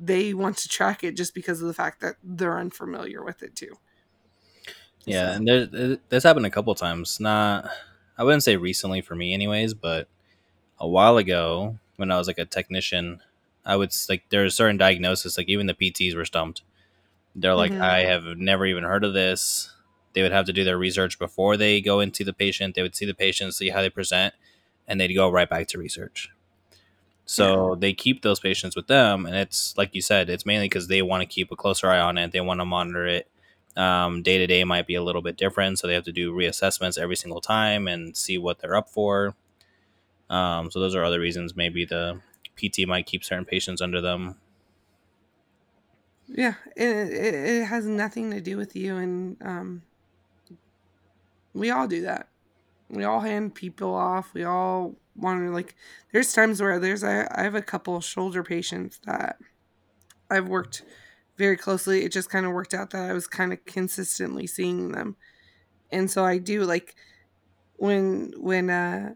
they 0.00 0.32
want 0.32 0.56
to 0.58 0.68
track 0.68 1.04
it 1.04 1.16
just 1.16 1.34
because 1.34 1.60
of 1.60 1.68
the 1.68 1.74
fact 1.74 2.00
that 2.00 2.16
they're 2.24 2.58
unfamiliar 2.58 3.22
with 3.22 3.42
it 3.42 3.54
too. 3.54 3.76
Yeah, 5.04 5.32
so. 5.32 5.36
and 5.36 5.48
there's 5.48 5.98
this 6.08 6.24
happened 6.24 6.46
a 6.46 6.50
couple 6.50 6.74
times. 6.74 7.20
Not 7.20 7.70
I 8.16 8.24
wouldn't 8.24 8.42
say 8.42 8.56
recently 8.56 9.02
for 9.02 9.14
me 9.14 9.34
anyways, 9.34 9.74
but 9.74 10.08
a 10.78 10.88
while 10.88 11.18
ago 11.18 11.78
when 11.96 12.10
I 12.10 12.16
was 12.16 12.26
like 12.26 12.38
a 12.38 12.46
technician 12.46 13.20
I 13.70 13.76
would 13.76 13.94
like 14.08 14.24
there's 14.30 14.56
certain 14.56 14.78
diagnosis 14.78 15.38
like 15.38 15.48
even 15.48 15.66
the 15.66 15.74
PTs 15.74 16.16
were 16.16 16.24
stumped. 16.24 16.62
They're 17.36 17.54
like, 17.54 17.70
mm-hmm. 17.70 17.82
I 17.82 18.00
have 18.00 18.24
never 18.36 18.66
even 18.66 18.82
heard 18.82 19.04
of 19.04 19.14
this. 19.14 19.72
They 20.12 20.22
would 20.22 20.32
have 20.32 20.46
to 20.46 20.52
do 20.52 20.64
their 20.64 20.76
research 20.76 21.20
before 21.20 21.56
they 21.56 21.80
go 21.80 22.00
into 22.00 22.24
the 22.24 22.32
patient. 22.32 22.74
They 22.74 22.82
would 22.82 22.96
see 22.96 23.06
the 23.06 23.14
patient, 23.14 23.54
see 23.54 23.68
how 23.68 23.80
they 23.80 23.88
present, 23.88 24.34
and 24.88 25.00
they'd 25.00 25.14
go 25.14 25.30
right 25.30 25.48
back 25.48 25.68
to 25.68 25.78
research. 25.78 26.30
So 27.26 27.74
yeah. 27.74 27.78
they 27.78 27.92
keep 27.92 28.22
those 28.22 28.40
patients 28.40 28.74
with 28.74 28.88
them, 28.88 29.24
and 29.24 29.36
it's 29.36 29.78
like 29.78 29.94
you 29.94 30.02
said, 30.02 30.28
it's 30.28 30.44
mainly 30.44 30.66
because 30.66 30.88
they 30.88 31.00
want 31.00 31.20
to 31.20 31.26
keep 31.26 31.52
a 31.52 31.56
closer 31.56 31.88
eye 31.88 32.00
on 32.00 32.18
it. 32.18 32.32
They 32.32 32.40
want 32.40 32.58
to 32.58 32.64
monitor 32.64 33.06
it. 33.06 33.28
Day 33.76 34.38
to 34.38 34.46
day 34.48 34.64
might 34.64 34.88
be 34.88 34.96
a 34.96 35.02
little 35.02 35.22
bit 35.22 35.36
different, 35.36 35.78
so 35.78 35.86
they 35.86 35.94
have 35.94 36.10
to 36.10 36.12
do 36.12 36.34
reassessments 36.34 36.98
every 36.98 37.14
single 37.14 37.40
time 37.40 37.86
and 37.86 38.16
see 38.16 38.36
what 38.36 38.58
they're 38.58 38.74
up 38.74 38.90
for. 38.90 39.36
Um, 40.28 40.72
so 40.72 40.80
those 40.80 40.96
are 40.96 41.04
other 41.04 41.20
reasons 41.20 41.54
maybe 41.54 41.84
the 41.84 42.20
PT 42.56 42.86
might 42.86 43.06
keep 43.06 43.24
certain 43.24 43.44
patients 43.44 43.80
under 43.80 44.00
them. 44.00 44.36
Yeah, 46.32 46.54
it, 46.76 46.84
it, 46.84 47.64
has 47.64 47.86
nothing 47.86 48.30
to 48.30 48.40
do 48.40 48.56
with 48.56 48.76
you, 48.76 48.96
and 48.96 49.36
um, 49.42 49.82
we 51.52 51.70
all 51.70 51.88
do 51.88 52.02
that. 52.02 52.28
We 52.88 53.02
all 53.02 53.20
hand 53.20 53.54
people 53.54 53.94
off. 53.94 54.32
We 54.32 54.44
all 54.44 54.94
want 55.16 55.40
to 55.40 55.50
like. 55.50 55.74
There's 56.12 56.32
times 56.32 56.62
where 56.62 56.78
there's 56.78 57.02
I, 57.02 57.26
I 57.32 57.42
have 57.42 57.56
a 57.56 57.62
couple 57.62 58.00
shoulder 58.00 58.44
patients 58.44 59.00
that 59.06 59.38
I've 60.30 60.48
worked 60.48 60.82
very 61.36 61.56
closely. 61.56 62.04
It 62.04 62.12
just 62.12 62.30
kind 62.30 62.46
of 62.46 62.52
worked 62.52 62.74
out 62.74 62.90
that 62.90 63.10
I 63.10 63.12
was 63.12 63.26
kind 63.26 63.52
of 63.52 63.64
consistently 63.64 64.46
seeing 64.46 64.92
them, 64.92 65.16
and 65.90 66.08
so 66.08 66.24
I 66.24 66.38
do 66.38 66.62
like 66.62 66.94
when 67.76 68.34
when 68.36 68.70
uh 68.70 69.14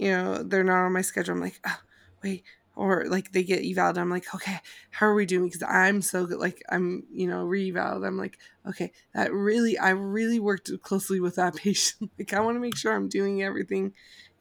you 0.00 0.10
know 0.10 0.42
they're 0.42 0.64
not 0.64 0.86
on 0.86 0.92
my 0.92 1.02
schedule. 1.02 1.34
I'm 1.34 1.40
like, 1.40 1.60
oh, 1.64 1.80
wait, 2.24 2.42
or 2.80 3.04
like 3.08 3.32
they 3.32 3.44
get 3.44 3.62
eval 3.62 3.98
i'm 3.98 4.08
like 4.08 4.34
okay 4.34 4.58
how 4.90 5.06
are 5.06 5.14
we 5.14 5.26
doing? 5.26 5.46
Because 5.46 5.62
i'm 5.68 6.00
so 6.00 6.24
good 6.24 6.38
like 6.38 6.62
i'm 6.70 7.04
you 7.12 7.28
know 7.28 7.44
re-eval 7.44 8.02
i'm 8.04 8.16
like 8.16 8.38
okay 8.66 8.90
that 9.14 9.32
really 9.32 9.78
i 9.78 9.90
really 9.90 10.40
worked 10.40 10.70
closely 10.82 11.20
with 11.20 11.36
that 11.36 11.54
patient. 11.64 12.10
Like 12.18 12.32
i 12.32 12.40
want 12.40 12.56
to 12.56 12.60
make 12.60 12.76
sure 12.76 12.94
i'm 12.94 13.08
doing 13.08 13.42
everything 13.42 13.92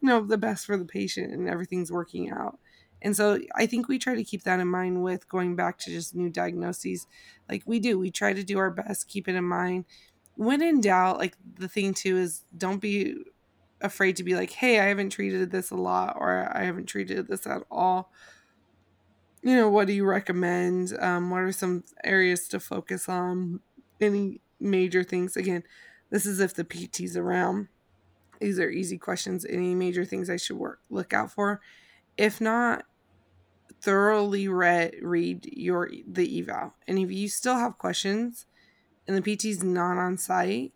you 0.02 0.08
know 0.08 0.22
the 0.22 0.38
best 0.38 0.66
for 0.66 0.78
the 0.78 0.86
patient 0.86 1.34
and 1.34 1.50
everything's 1.50 1.92
working 1.92 2.32
out. 2.32 2.58
And 3.02 3.16
so 3.16 3.40
i 3.56 3.66
think 3.66 3.88
we 3.88 4.00
try 4.00 4.16
to 4.16 4.24
keep 4.24 4.44
that 4.44 4.62
in 4.62 4.68
mind 4.70 5.04
with 5.04 5.28
going 5.28 5.58
back 5.58 5.78
to 5.80 5.92
just 5.92 6.16
new 6.16 6.30
diagnoses. 6.30 7.08
Like 7.50 7.64
we 7.66 7.80
do 7.80 8.00
we 8.00 8.10
try 8.10 8.32
to 8.34 8.44
do 8.44 8.58
our 8.58 8.72
best 8.72 9.10
keep 9.10 9.28
it 9.28 9.36
in 9.36 9.44
mind. 9.44 9.84
When 10.36 10.62
in 10.62 10.80
doubt 10.80 11.18
like 11.18 11.36
the 11.56 11.68
thing 11.68 11.94
too 11.94 12.18
is 12.18 12.46
don't 12.58 12.80
be 12.80 13.16
afraid 13.82 14.16
to 14.18 14.24
be 14.24 14.36
like, 14.36 14.52
hey, 14.52 14.80
I 14.80 14.86
haven't 14.86 15.12
treated 15.12 15.52
this 15.52 15.72
a 15.72 15.76
lot 15.76 16.18
or 16.20 16.52
I 16.56 16.64
haven't 16.64 16.88
treated 16.88 17.28
this 17.28 17.48
at 17.48 17.64
all. 17.72 18.12
You 19.42 19.56
know, 19.56 19.70
what 19.70 19.88
do 19.88 19.94
you 19.94 20.06
recommend? 20.06 20.98
Um, 21.00 21.30
what 21.30 21.42
are 21.42 21.52
some 21.52 21.84
areas 22.04 22.48
to 22.50 22.60
focus 22.60 23.08
on? 23.08 23.62
Any 24.02 24.42
major 24.60 25.04
things? 25.04 25.38
Again, 25.38 25.64
this 26.10 26.26
is 26.26 26.40
if 26.40 26.54
the 26.54 26.66
PT's 26.66 27.16
around. 27.16 27.70
These 28.40 28.60
are 28.60 28.70
easy 28.70 28.98
questions. 28.98 29.46
Any 29.48 29.76
major 29.76 30.06
things 30.06 30.30
I 30.30 30.38
should 30.38 30.58
work 30.58 30.80
look 30.90 31.14
out 31.14 31.32
for? 31.32 31.62
If 32.18 32.42
not, 32.42 32.84
thoroughly 33.82 34.48
read 34.48 34.96
read 35.02 35.46
your 35.52 35.90
the 36.08 36.40
eval. 36.40 36.74
And 36.88 37.00
if 37.00 37.12
you 37.12 37.30
still 37.30 37.56
have 37.56 37.78
questions 37.78 38.46
and 39.08 39.16
the 39.16 39.22
PT's 39.22 39.64
not 39.64 39.98
on 39.98 40.18
site, 40.18 40.74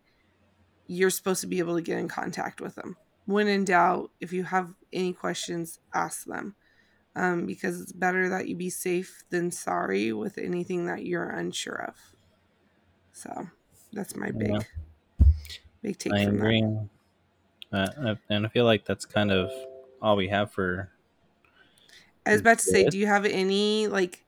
you're 0.88 1.10
supposed 1.10 1.42
to 1.42 1.48
be 1.48 1.60
able 1.60 1.76
to 1.76 1.82
get 1.82 1.98
in 1.98 2.08
contact 2.08 2.62
with 2.62 2.76
them. 2.76 2.98
When 3.26 3.48
in 3.48 3.66
doubt, 3.66 4.12
if 4.20 4.34
you 4.34 4.44
have 4.44 4.74
any 4.92 5.14
questions, 5.14 5.80
ask 5.94 6.26
them. 6.26 6.56
Um, 7.16 7.46
because 7.46 7.82
it's 7.82 7.94
better 7.94 8.30
that 8.30 8.48
you 8.48 8.56
be 8.56 8.70
safe 8.72 9.24
than 9.30 9.52
sorry 9.52 10.14
with 10.14 10.38
anything 10.38 10.88
that 10.88 11.06
you're 11.06 11.30
unsure 11.30 11.84
of. 11.84 12.16
So 13.12 13.50
that's 13.92 14.16
my 14.16 14.32
big, 14.32 14.52
Yeah. 14.52 14.64
big 15.82 15.98
take 15.98 16.14
I 16.14 16.20
from 16.20 16.38
agree. 16.38 16.62
that. 16.62 16.90
Uh, 17.72 18.16
and 18.30 18.46
I 18.46 18.50
feel 18.50 18.66
like 18.66 18.86
that's 18.86 19.06
kind 19.06 19.32
of 19.32 19.52
all 20.02 20.16
we 20.16 20.28
have 20.30 20.52
for. 20.52 20.92
I 22.26 22.32
was 22.32 22.42
about 22.42 22.60
to 22.60 22.66
say, 22.66 22.86
do 22.86 22.98
you 22.98 23.08
have 23.08 23.26
any 23.26 23.88
like 23.88 24.26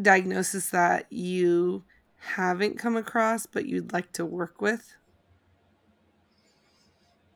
diagnosis 0.00 0.70
that 0.70 1.12
you 1.12 1.84
haven't 2.20 2.78
come 2.78 2.96
across 2.96 3.46
but 3.46 3.66
you'd 3.66 3.92
like 3.92 4.12
to 4.12 4.24
work 4.24 4.60
with? 4.60 4.94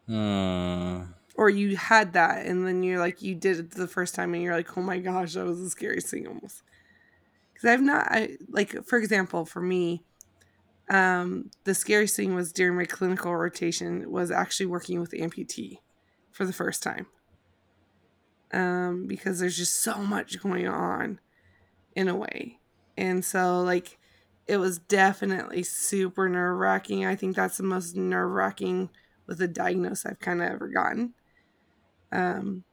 Hmm. 0.07 1.01
or 1.35 1.49
you 1.49 1.77
had 1.77 2.13
that 2.13 2.45
and 2.45 2.67
then 2.67 2.83
you're 2.83 2.99
like 2.99 3.23
you 3.23 3.35
did 3.35 3.59
it 3.59 3.71
the 3.71 3.87
first 3.87 4.15
time 4.15 4.35
and 4.35 4.43
you're 4.43 4.55
like 4.55 4.77
oh 4.77 4.83
my 4.83 4.99
gosh 4.99 5.33
that 5.33 5.47
was 5.47 5.63
the 5.63 5.71
scariest 5.71 6.09
thing 6.09 6.27
almost 6.27 6.63
because 7.53 7.71
i've 7.71 7.81
not 7.81 8.07
i 8.11 8.37
like 8.51 8.85
for 8.85 8.99
example 8.99 9.47
for 9.47 9.63
me 9.63 10.05
um 10.91 11.51
the 11.65 11.75
scariest 11.75 12.17
thing 12.17 12.35
was 12.35 12.53
during 12.53 12.77
my 12.77 12.85
clinical 12.85 13.35
rotation 13.35 14.11
was 14.11 14.31
actually 14.31 14.67
working 14.67 15.01
with 15.01 15.13
amputee 15.13 15.79
for 16.31 16.45
the 16.45 16.53
first 16.53 16.83
time 16.83 17.07
um 18.53 19.07
because 19.07 19.41
there's 19.41 19.57
just 19.57 19.83
so 19.83 19.97
much 19.97 20.39
going 20.43 20.69
on 20.69 21.19
in 21.97 22.09
a 22.09 22.15
way 22.15 22.59
and 22.99 23.25
so 23.25 23.63
like 23.63 23.99
it 24.47 24.59
was 24.59 24.79
definitely 24.79 25.63
super 25.63 26.29
nerve 26.29 26.59
wracking 26.59 27.05
i 27.05 27.17
think 27.17 27.37
that's 27.37 27.57
the 27.57 27.63
most 27.63 27.97
nerve 27.97 28.31
wracking 28.31 28.91
with 29.27 29.41
a 29.41 29.49
diagnosis 29.49 30.07
i've 30.07 30.21
kind 30.21 30.43
of 30.43 30.51
ever 30.51 30.69
gotten 30.69 31.15
um, 32.13 32.65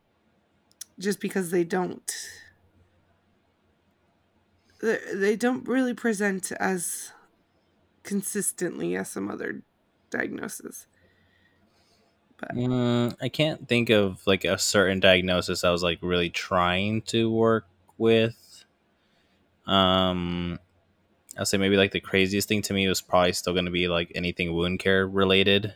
just 0.99 1.19
because 1.19 1.51
they 1.51 1.63
don't 1.63 2.11
they 4.81 5.35
don't 5.35 5.67
really 5.67 5.93
present 5.93 6.51
as 6.53 7.11
consistently 8.03 8.95
as 8.95 9.11
some 9.11 9.29
other 9.29 9.63
diagnoses. 10.11 10.87
But 12.37 12.55
Mm, 12.55 13.15
I 13.21 13.29
can't 13.29 13.67
think 13.67 13.89
of 13.89 14.25
like 14.27 14.43
a 14.43 14.57
certain 14.57 14.99
diagnosis 14.99 15.63
I 15.63 15.71
was 15.71 15.83
like 15.83 15.99
really 16.01 16.29
trying 16.29 17.01
to 17.03 17.29
work 17.31 17.65
with. 17.97 18.65
Um, 19.65 20.59
I'll 21.37 21.45
say 21.45 21.57
maybe 21.57 21.77
like 21.77 21.91
the 21.91 21.99
craziest 22.01 22.47
thing 22.47 22.61
to 22.63 22.73
me 22.73 22.87
was 22.87 23.01
probably 23.01 23.33
still 23.33 23.53
going 23.53 23.65
to 23.65 23.71
be 23.71 23.87
like 23.87 24.11
anything 24.15 24.53
wound 24.53 24.79
care 24.79 25.07
related 25.07 25.73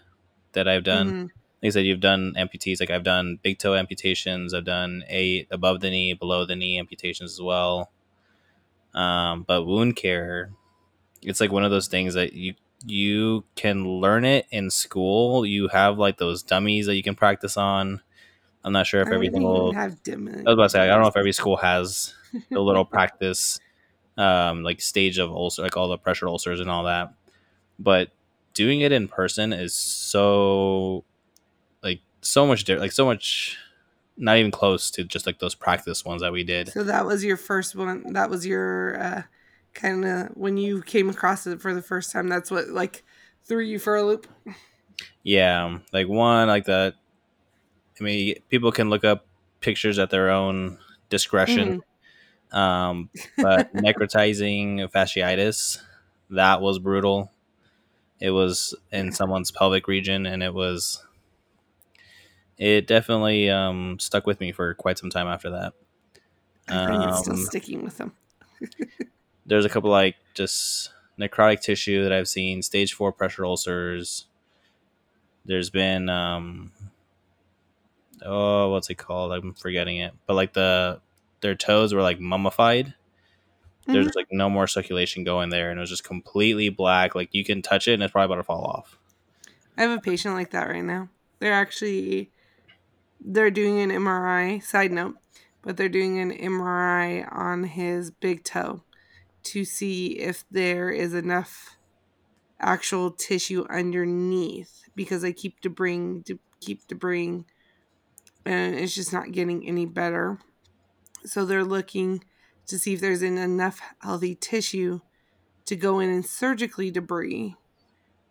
that 0.53 0.67
I've 0.67 0.83
done. 0.83 1.07
mhm, 1.13 1.21
Like 1.63 1.67
I 1.67 1.69
said, 1.69 1.85
you've 1.85 2.01
done 2.01 2.33
amputees. 2.37 2.79
Like 2.79 2.89
I've 2.89 3.03
done 3.03 3.39
big 3.41 3.57
toe 3.59 3.73
amputations. 3.75 4.53
I've 4.53 4.65
done 4.65 5.03
eight 5.07 5.47
above 5.51 5.79
the 5.81 5.89
knee, 5.89 6.13
below 6.13 6.45
the 6.45 6.55
knee 6.55 6.77
amputations 6.77 7.31
as 7.33 7.41
well. 7.41 7.91
Um, 8.93 9.43
but 9.43 9.63
wound 9.65 9.95
care, 9.95 10.51
it's 11.21 11.41
like 11.41 11.51
one 11.51 11.63
of 11.65 11.71
those 11.71 11.87
things 11.87 12.13
that 12.13 12.33
you 12.33 12.53
you 12.85 13.43
can 13.55 13.85
learn 13.87 14.25
it 14.25 14.45
in 14.51 14.69
school. 14.69 15.45
You 15.45 15.69
have 15.69 15.97
like 15.97 16.17
those 16.17 16.43
dummies 16.43 16.85
that 16.85 16.95
you 16.95 17.03
can 17.03 17.15
practice 17.15 17.57
on. 17.57 18.01
I'm 18.63 18.73
not 18.73 18.87
sure 18.87 19.01
if 19.01 19.07
every 19.11 19.29
single. 19.31 19.73
have 19.73 20.01
dim. 20.03 20.27
I 20.27 20.31
was 20.43 20.53
about 20.53 20.63
to 20.63 20.69
say 20.69 20.79
I 20.81 20.87
don't 20.87 21.01
know 21.01 21.07
if 21.07 21.17
every 21.17 21.33
school 21.33 21.57
has 21.57 22.13
the 22.51 22.61
little 22.61 22.85
practice, 22.95 23.59
um, 24.17 24.63
like 24.63 24.81
stage 24.81 25.17
of 25.17 25.29
ulcer, 25.31 25.61
like 25.61 25.77
all 25.77 25.87
the 25.87 25.97
pressure 25.97 26.27
ulcers 26.27 26.59
and 26.59 26.69
all 26.69 26.83
that. 26.85 27.13
But 27.79 28.11
doing 28.53 28.81
it 28.81 28.91
in 28.91 29.07
person 29.07 29.51
is 29.53 29.75
so, 29.75 31.03
like, 31.83 32.01
so 32.21 32.45
much 32.45 32.63
different. 32.63 32.81
Like 32.81 32.91
so 32.91 33.05
much, 33.05 33.57
not 34.17 34.37
even 34.37 34.51
close 34.51 34.89
to 34.91 35.03
just 35.03 35.25
like 35.25 35.39
those 35.39 35.55
practice 35.55 36.05
ones 36.05 36.21
that 36.21 36.31
we 36.31 36.43
did. 36.43 36.69
So 36.69 36.83
that 36.83 37.05
was 37.05 37.23
your 37.23 37.37
first 37.37 37.75
one. 37.75 38.13
That 38.13 38.29
was 38.29 38.45
your 38.45 39.01
uh, 39.01 39.21
kind 39.73 40.05
of 40.05 40.29
when 40.35 40.57
you 40.57 40.81
came 40.81 41.09
across 41.09 41.45
it 41.45 41.61
for 41.61 41.73
the 41.73 41.81
first 41.81 42.11
time. 42.11 42.29
That's 42.29 42.49
what 42.49 42.69
like 42.69 43.03
threw 43.43 43.63
you 43.63 43.77
for 43.77 43.95
a 43.95 44.03
loop. 44.03 44.27
Yeah, 45.23 45.79
like 45.91 46.07
one 46.07 46.47
like 46.47 46.65
that. 46.65 46.95
I 47.99 48.03
mean, 48.03 48.35
people 48.49 48.71
can 48.71 48.89
look 48.89 49.03
up 49.03 49.25
pictures 49.59 49.99
at 49.99 50.09
their 50.09 50.29
own 50.29 50.77
discretion. 51.09 51.81
Um, 52.51 53.09
but 53.37 53.73
necrotizing 53.75 54.89
fasciitis, 54.91 55.79
that 56.29 56.61
was 56.61 56.79
brutal. 56.79 57.31
It 58.19 58.31
was 58.31 58.73
in 58.91 59.11
someone's 59.11 59.51
pelvic 59.51 59.87
region, 59.87 60.25
and 60.25 60.41
it 60.43 60.53
was. 60.53 61.03
It 62.57 62.87
definitely 62.87 63.49
um, 63.49 63.99
stuck 63.99 64.25
with 64.25 64.39
me 64.39 64.51
for 64.53 64.73
quite 64.75 64.97
some 64.97 65.09
time 65.09 65.27
after 65.27 65.49
that. 65.51 65.73
It's 66.67 67.19
still 67.19 67.35
Um, 67.35 67.45
sticking 67.45 67.83
with 67.83 67.97
them. 67.97 68.13
there's 69.45 69.65
a 69.65 69.69
couple 69.69 69.89
like 69.89 70.15
just 70.33 70.91
necrotic 71.19 71.61
tissue 71.61 72.03
that 72.03 72.13
I've 72.13 72.27
seen, 72.27 72.61
stage 72.61 72.93
four 72.93 73.11
pressure 73.11 73.45
ulcers. 73.45 74.25
There's 75.45 75.69
been 75.69 76.09
um 76.09 76.71
oh 78.23 78.71
what's 78.71 78.89
it 78.89 78.95
called? 78.95 79.31
I'm 79.31 79.53
forgetting 79.53 79.97
it. 79.97 80.13
But 80.25 80.35
like 80.35 80.53
the 80.53 81.01
their 81.45 81.55
toes 81.55 81.93
were 81.93 82.01
like 82.01 82.19
mummified. 82.19 82.95
There's 83.87 84.07
Mhm. 84.07 84.15
like 84.15 84.27
no 84.31 84.49
more 84.49 84.67
circulation 84.67 85.23
going 85.23 85.49
there 85.49 85.69
and 85.71 85.79
it 85.79 85.81
was 85.81 85.91
just 85.91 86.03
completely 86.03 86.69
black. 86.69 87.15
Like 87.15 87.29
you 87.33 87.45
can 87.45 87.61
touch 87.61 87.87
it 87.87 87.93
and 87.93 88.03
it's 88.03 88.11
probably 88.11 88.25
about 88.33 88.41
to 88.41 88.43
fall 88.43 88.65
off. 88.65 88.99
I 89.77 89.83
have 89.83 89.97
a 89.97 90.01
patient 90.01 90.33
like 90.35 90.51
that 90.51 90.69
right 90.69 90.83
now. 90.83 91.09
They're 91.39 91.53
actually 91.53 92.31
they're 93.19 93.51
doing 93.51 93.81
an 93.81 93.91
MRI, 93.91 94.59
side 94.59 94.91
note, 94.91 95.17
but 95.63 95.77
they're 95.77 95.89
doing 95.89 96.19
an 96.19 96.31
MRI 96.31 97.23
on 97.31 97.65
his 97.65 98.11
big 98.11 98.43
toe 98.43 98.83
to 99.43 99.65
see 99.65 100.19
if 100.19 100.45
there 100.51 100.89
is 100.91 101.13
enough 101.13 101.77
actual 102.59 103.11
tissue 103.11 103.65
underneath 103.69 104.83
because 104.95 105.21
they 105.23 105.33
keep 105.33 105.61
debride 105.61 106.25
to 106.25 106.39
keep 106.61 106.87
debride 106.87 107.45
and 108.45 108.75
it's 108.75 108.95
just 108.95 109.13
not 109.13 109.31
getting 109.31 109.67
any 109.67 109.85
better. 109.85 110.39
So 111.25 111.45
they're 111.45 111.63
looking 111.63 112.23
to 112.67 112.79
see 112.79 112.93
if 112.93 113.01
there's 113.01 113.23
en- 113.23 113.37
enough 113.37 113.81
healthy 113.99 114.35
tissue 114.35 115.01
to 115.65 115.75
go 115.75 115.99
in 115.99 116.09
and 116.09 116.25
surgically 116.25 116.91
debride 116.91 117.55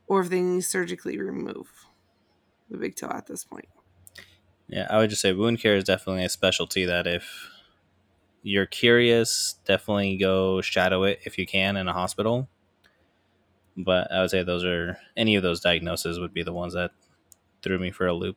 or 0.06 0.20
if 0.20 0.30
they 0.30 0.40
need 0.40 0.62
to 0.62 0.68
surgically 0.68 1.18
remove 1.18 1.86
the 2.68 2.78
big 2.78 2.96
toe 2.96 3.10
at 3.10 3.26
this 3.26 3.44
point. 3.44 3.68
Yeah, 4.68 4.86
I 4.90 4.98
would 4.98 5.10
just 5.10 5.22
say 5.22 5.32
wound 5.32 5.60
care 5.60 5.76
is 5.76 5.84
definitely 5.84 6.24
a 6.24 6.28
specialty 6.28 6.84
that 6.86 7.06
if 7.06 7.50
you're 8.42 8.66
curious, 8.66 9.58
definitely 9.64 10.16
go 10.16 10.60
shadow 10.60 11.04
it 11.04 11.20
if 11.24 11.38
you 11.38 11.46
can 11.46 11.76
in 11.76 11.88
a 11.88 11.92
hospital. 11.92 12.48
But 13.76 14.12
I 14.12 14.20
would 14.20 14.30
say 14.30 14.42
those 14.42 14.64
are 14.64 14.98
any 15.16 15.36
of 15.36 15.42
those 15.42 15.60
diagnoses 15.60 16.20
would 16.20 16.32
be 16.32 16.42
the 16.42 16.52
ones 16.52 16.74
that 16.74 16.92
threw 17.62 17.78
me 17.78 17.90
for 17.90 18.06
a 18.06 18.14
loop. 18.14 18.36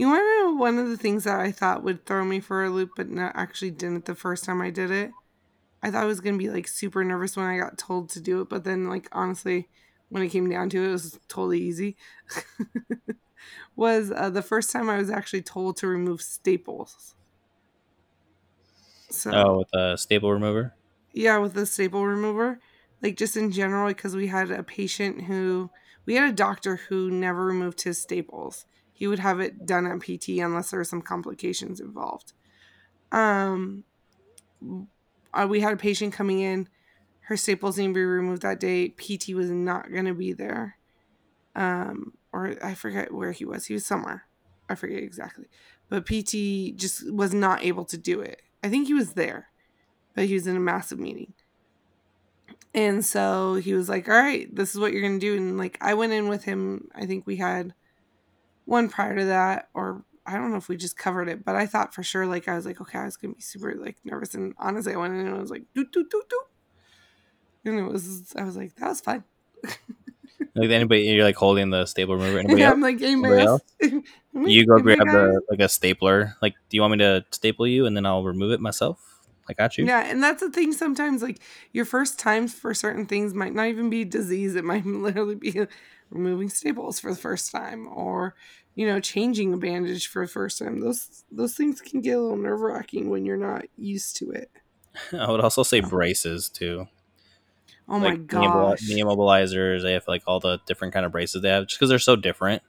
You 0.00 0.08
want 0.08 0.58
one 0.58 0.78
of 0.78 0.88
the 0.88 0.96
things 0.96 1.24
that 1.24 1.38
I 1.38 1.52
thought 1.52 1.82
would 1.84 2.06
throw 2.06 2.24
me 2.24 2.40
for 2.40 2.64
a 2.64 2.70
loop, 2.70 2.92
but 2.96 3.10
not 3.10 3.36
actually 3.36 3.70
didn't 3.70 4.06
the 4.06 4.14
first 4.14 4.44
time 4.44 4.62
I 4.62 4.70
did 4.70 4.90
it? 4.90 5.12
I 5.82 5.90
thought 5.90 6.04
I 6.04 6.06
was 6.06 6.20
going 6.22 6.34
to 6.36 6.42
be 6.42 6.50
like 6.50 6.68
super 6.68 7.04
nervous 7.04 7.36
when 7.36 7.46
I 7.46 7.58
got 7.58 7.78
told 7.78 8.08
to 8.10 8.20
do 8.20 8.40
it, 8.40 8.48
but 8.48 8.64
then, 8.64 8.88
like, 8.88 9.08
honestly, 9.12 9.68
when 10.08 10.22
it 10.22 10.30
came 10.30 10.48
down 10.48 10.70
to 10.70 10.82
it, 10.82 10.88
it 10.88 10.92
was 10.92 11.20
totally 11.28 11.60
easy. 11.60 11.98
was 13.76 14.10
uh, 14.10 14.30
the 14.30 14.42
first 14.42 14.70
time 14.70 14.88
I 14.88 14.98
was 14.98 15.10
actually 15.10 15.42
told 15.42 15.76
to 15.78 15.86
remove 15.86 16.22
staples. 16.22 17.14
So 19.10 19.32
Oh, 19.32 19.58
with 19.58 19.74
a 19.74 19.96
staple 19.98 20.32
remover. 20.32 20.74
yeah, 21.12 21.38
with 21.38 21.54
the 21.54 21.66
staple 21.66 22.06
remover, 22.06 22.60
like 23.02 23.16
just 23.16 23.36
in 23.36 23.50
general, 23.50 23.88
because 23.88 24.14
we 24.16 24.28
had 24.28 24.50
a 24.50 24.62
patient 24.62 25.22
who 25.22 25.70
we 26.06 26.14
had 26.14 26.30
a 26.30 26.34
doctor 26.34 26.76
who 26.76 27.10
never 27.10 27.44
removed 27.44 27.82
his 27.82 28.00
staples. 28.00 28.66
He 29.00 29.06
would 29.06 29.18
have 29.18 29.40
it 29.40 29.64
done 29.64 29.86
at 29.86 29.98
PT 30.00 30.40
unless 30.40 30.70
there 30.70 30.78
were 30.78 30.84
some 30.84 31.00
complications 31.00 31.80
involved. 31.80 32.34
Um, 33.10 33.84
uh, 35.32 35.46
we 35.48 35.60
had 35.60 35.72
a 35.72 35.78
patient 35.78 36.12
coming 36.12 36.40
in. 36.40 36.68
Her 37.20 37.36
staples 37.38 37.78
needed 37.78 37.94
to 37.94 37.94
be 37.94 38.04
removed 38.04 38.42
that 38.42 38.60
day. 38.60 38.90
PT 38.90 39.30
was 39.30 39.48
not 39.48 39.90
going 39.90 40.04
to 40.04 40.12
be 40.12 40.34
there. 40.34 40.76
Um, 41.56 42.12
or 42.30 42.54
I 42.62 42.74
forget 42.74 43.14
where 43.14 43.32
he 43.32 43.46
was. 43.46 43.64
He 43.64 43.72
was 43.72 43.86
somewhere. 43.86 44.26
I 44.68 44.74
forget 44.74 45.02
exactly. 45.02 45.46
But 45.88 46.04
PT 46.04 46.76
just 46.76 47.10
was 47.10 47.32
not 47.32 47.64
able 47.64 47.86
to 47.86 47.96
do 47.96 48.20
it. 48.20 48.42
I 48.62 48.68
think 48.68 48.86
he 48.86 48.92
was 48.92 49.14
there, 49.14 49.48
but 50.14 50.26
he 50.26 50.34
was 50.34 50.46
in 50.46 50.56
a 50.56 50.60
massive 50.60 50.98
meeting. 50.98 51.32
And 52.74 53.02
so 53.02 53.54
he 53.54 53.72
was 53.72 53.88
like, 53.88 54.10
All 54.10 54.14
right, 54.14 54.54
this 54.54 54.74
is 54.74 54.78
what 54.78 54.92
you're 54.92 55.00
going 55.00 55.18
to 55.18 55.26
do. 55.26 55.38
And 55.38 55.56
like, 55.56 55.78
I 55.80 55.94
went 55.94 56.12
in 56.12 56.28
with 56.28 56.44
him. 56.44 56.88
I 56.94 57.06
think 57.06 57.26
we 57.26 57.36
had 57.36 57.72
one 58.64 58.88
prior 58.88 59.16
to 59.16 59.24
that, 59.26 59.68
or 59.74 60.04
I 60.26 60.34
don't 60.34 60.50
know 60.50 60.56
if 60.56 60.68
we 60.68 60.76
just 60.76 60.96
covered 60.96 61.28
it, 61.28 61.44
but 61.44 61.56
I 61.56 61.66
thought 61.66 61.94
for 61.94 62.02
sure, 62.02 62.26
like, 62.26 62.48
I 62.48 62.54
was 62.54 62.66
like, 62.66 62.80
Okay, 62.80 62.98
I 62.98 63.04
was 63.04 63.16
to 63.18 63.28
be 63.28 63.40
super 63.40 63.74
like 63.74 63.96
nervous. 64.04 64.34
And 64.34 64.54
honestly, 64.58 64.94
I 64.94 64.96
went 64.96 65.14
in 65.14 65.26
and 65.26 65.36
I 65.36 65.40
was 65.40 65.50
like, 65.50 65.64
Doot, 65.74 65.92
doot, 65.92 66.10
doot, 66.10 66.28
doot. 66.28 66.46
And 67.64 67.78
it 67.78 67.82
was, 67.82 68.32
I 68.36 68.44
was 68.44 68.56
like, 68.56 68.74
That 68.76 68.88
was 68.88 69.00
fine. 69.00 69.24
Like 70.54 70.70
anybody, 70.70 71.02
you're 71.02 71.24
like 71.24 71.36
holding 71.36 71.70
the 71.70 71.86
staple 71.86 72.16
remover. 72.16 72.38
Anybody 72.38 72.62
Yeah. 72.62 72.70
I'm 72.72 72.80
like, 72.80 73.00
Anybody 73.00 73.42
else? 73.42 73.62
You 74.32 74.64
go 74.64 74.78
grab 74.78 74.98
the 74.98 75.40
like 75.50 75.60
a 75.60 75.68
stapler. 75.68 76.36
Like, 76.40 76.54
do 76.68 76.76
you 76.76 76.80
want 76.80 76.92
me 76.92 76.98
to 76.98 77.24
staple 77.30 77.66
you 77.66 77.86
and 77.86 77.96
then 77.96 78.06
I'll 78.06 78.22
remove 78.24 78.52
it 78.52 78.60
myself? 78.60 79.09
I 79.50 79.52
got 79.52 79.76
you. 79.76 79.84
Yeah, 79.84 80.04
and 80.06 80.22
that's 80.22 80.40
the 80.40 80.50
thing. 80.50 80.72
Sometimes, 80.72 81.22
like 81.22 81.40
your 81.72 81.84
first 81.84 82.18
times 82.18 82.54
for 82.54 82.72
certain 82.72 83.06
things 83.06 83.34
might 83.34 83.54
not 83.54 83.66
even 83.66 83.90
be 83.90 84.04
disease. 84.04 84.54
It 84.54 84.64
might 84.64 84.86
literally 84.86 85.34
be 85.34 85.66
removing 86.10 86.48
staples 86.48 87.00
for 87.00 87.10
the 87.10 87.20
first 87.20 87.50
time, 87.50 87.88
or 87.88 88.34
you 88.74 88.86
know, 88.86 89.00
changing 89.00 89.52
a 89.52 89.56
bandage 89.56 90.06
for 90.06 90.24
the 90.24 90.30
first 90.30 90.58
time. 90.58 90.80
Those 90.80 91.24
those 91.30 91.54
things 91.54 91.80
can 91.80 92.00
get 92.00 92.12
a 92.12 92.20
little 92.20 92.36
nerve 92.36 92.60
wracking 92.60 93.10
when 93.10 93.24
you're 93.24 93.36
not 93.36 93.64
used 93.76 94.16
to 94.16 94.30
it. 94.30 94.50
I 95.12 95.30
would 95.30 95.40
also 95.40 95.62
say 95.62 95.80
oh. 95.80 95.88
braces 95.88 96.48
too. 96.48 96.86
Oh 97.88 97.98
my 97.98 98.10
like 98.10 98.28
immobil- 98.28 98.70
gosh, 98.70 98.88
knee 98.88 99.02
immobilizers. 99.02 99.82
They 99.82 99.94
have 99.94 100.06
like 100.06 100.22
all 100.26 100.38
the 100.38 100.60
different 100.66 100.94
kind 100.94 101.04
of 101.04 101.12
braces 101.12 101.42
they 101.42 101.48
have, 101.48 101.66
just 101.66 101.78
because 101.78 101.88
they're 101.88 101.98
so 101.98 102.14
different. 102.14 102.62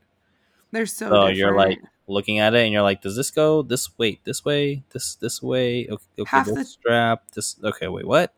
they're 0.71 0.87
so. 0.87 1.09
So 1.09 1.27
you're 1.27 1.55
like 1.55 1.75
different. 1.75 1.89
Looking 2.11 2.39
at 2.39 2.53
it 2.53 2.63
and 2.63 2.73
you're 2.73 2.81
like, 2.81 3.01
does 3.01 3.15
this 3.15 3.31
go 3.31 3.61
this 3.61 3.97
way, 3.97 4.19
this 4.23 4.43
way 4.45 4.83
this 4.91 5.15
this 5.15 5.41
way? 5.41 5.87
Okay, 5.89 6.03
okay 6.19 6.43
the- 6.43 6.65
strap 6.65 7.31
this. 7.31 7.55
Okay, 7.63 7.87
wait, 7.87 8.05
what? 8.05 8.33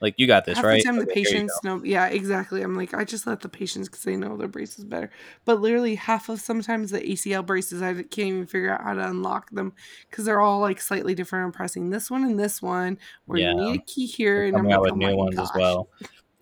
Like 0.00 0.14
you 0.18 0.26
got 0.26 0.44
this 0.44 0.56
half 0.56 0.64
right? 0.64 0.78
the 0.78 0.82
time 0.82 0.96
the 0.96 1.02
Okay, 1.02 1.20
you 1.20 1.24
patients 1.26 1.60
know. 1.62 1.80
Yeah, 1.84 2.06
exactly. 2.08 2.60
I'm 2.62 2.74
like, 2.74 2.92
I 2.92 3.04
just 3.04 3.24
let 3.24 3.38
the 3.40 3.48
patients 3.48 3.88
because 3.88 4.02
they 4.02 4.16
know 4.16 4.36
their 4.36 4.48
braces 4.48 4.84
better. 4.84 5.12
But 5.44 5.60
literally, 5.60 5.94
half 5.94 6.28
of 6.28 6.40
sometimes 6.40 6.90
the 6.90 6.98
ACL 7.00 7.46
braces, 7.46 7.82
I 7.82 7.94
can't 7.94 8.18
even 8.18 8.46
figure 8.46 8.72
out 8.72 8.82
how 8.82 8.94
to 8.94 9.08
unlock 9.08 9.50
them 9.52 9.72
because 10.10 10.24
they're 10.24 10.40
all 10.40 10.58
like 10.58 10.80
slightly 10.80 11.14
different. 11.14 11.44
I'm 11.46 11.52
pressing 11.52 11.90
this 11.90 12.10
one 12.10 12.24
and 12.24 12.36
this 12.36 12.60
one, 12.60 12.98
where 13.26 13.38
Yeah. 13.38 13.50
you 13.50 13.54
need 13.54 13.80
a 13.80 13.82
key 13.84 14.06
here, 14.06 14.38
They're 14.38 14.46
and 14.46 14.56
I'm 14.56 14.62
coming 14.64 14.70
like, 14.70 14.76
out 14.78 14.82
with 14.82 14.92
oh 15.04 15.08
new 15.10 15.16
ones 15.16 15.38
as 15.38 15.50
well. 15.54 15.88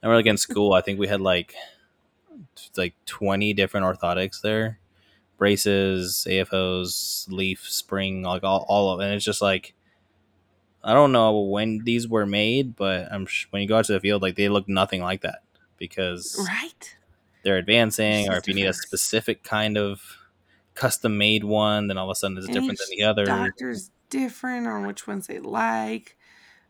And 0.02 0.08
we're 0.10 0.16
like 0.16 0.24
in 0.26 0.38
school. 0.38 0.72
I 0.72 0.80
think 0.80 0.98
we 0.98 1.06
had 1.08 1.20
like 1.20 1.54
like 2.78 2.94
20 3.04 3.52
different 3.52 3.84
orthotics 3.84 4.40
there, 4.40 4.78
braces, 5.40 6.28
AFOs, 6.30 7.26
leaf, 7.32 7.68
spring, 7.68 8.22
like 8.22 8.44
all 8.44 8.64
all 8.68 8.92
of, 8.92 9.00
it. 9.00 9.06
and 9.06 9.14
it's 9.14 9.26
just 9.26 9.42
like. 9.42 9.74
I 10.82 10.94
don't 10.94 11.12
know 11.12 11.40
when 11.40 11.84
these 11.84 12.08
were 12.08 12.24
made, 12.26 12.74
but 12.76 13.12
I'm 13.12 13.26
sh- 13.26 13.46
when 13.50 13.60
you 13.62 13.68
go 13.68 13.78
out 13.78 13.84
to 13.86 13.92
the 13.92 14.00
field, 14.00 14.22
like 14.22 14.36
they 14.36 14.48
look 14.48 14.68
nothing 14.68 15.02
like 15.02 15.22
that 15.22 15.42
because 15.76 16.36
Right? 16.38 16.96
they're 17.42 17.58
advancing, 17.58 18.28
or 18.28 18.36
if 18.38 18.48
you 18.48 18.54
need 18.54 18.66
a 18.66 18.72
specific 18.72 19.42
kind 19.42 19.76
of 19.76 20.02
custom 20.74 21.18
made 21.18 21.44
one, 21.44 21.88
then 21.88 21.98
all 21.98 22.10
of 22.10 22.12
a 22.12 22.14
sudden 22.14 22.38
it's 22.38 22.46
And 22.46 22.54
different 22.54 22.78
than 22.78 22.88
the 22.90 23.02
other. 23.04 23.26
Doctor's 23.26 23.90
different 24.08 24.66
on 24.66 24.86
which 24.86 25.06
ones 25.06 25.26
they 25.26 25.38
like. 25.38 26.16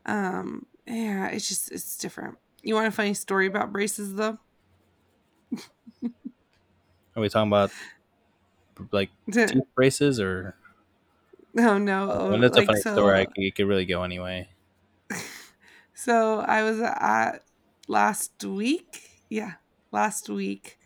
Um, 0.07 0.67
yeah, 0.87 1.29
it's 1.29 1.49
just 1.49 1.71
it's 1.71 1.97
different. 1.97 2.39
You 2.63 2.75
want 2.75 2.89
a 2.89 2.91
funny 2.91 3.15
story 3.15 3.47
about 3.47 3.73
braces 3.73 4.15
though? 4.15 4.39
Are 7.17 7.21
we 7.21 7.29
talking 7.29 7.49
about 7.49 7.71
like 8.93 9.11
tooth 9.33 9.75
braces 9.75 10.21
or? 10.21 10.55
no, 11.55 11.79
no. 11.79 12.29
when 12.31 12.45
it's 12.45 12.57
a 12.57 12.61
like, 12.61 12.67
funny 12.67 12.81
so, 12.81 12.95
story, 12.95 13.21
I 13.21 13.25
could, 13.25 13.45
it 13.45 13.55
could 13.55 13.67
really 13.67 13.87
go 13.87 14.03
anyway. 14.03 14.49
So 16.03 16.41
I 16.41 16.63
was 16.63 16.81
at 16.81 17.41
last 17.87 18.43
week. 18.43 19.21
Yeah, 19.29 19.57
last 19.93 20.31
week. 20.31 20.79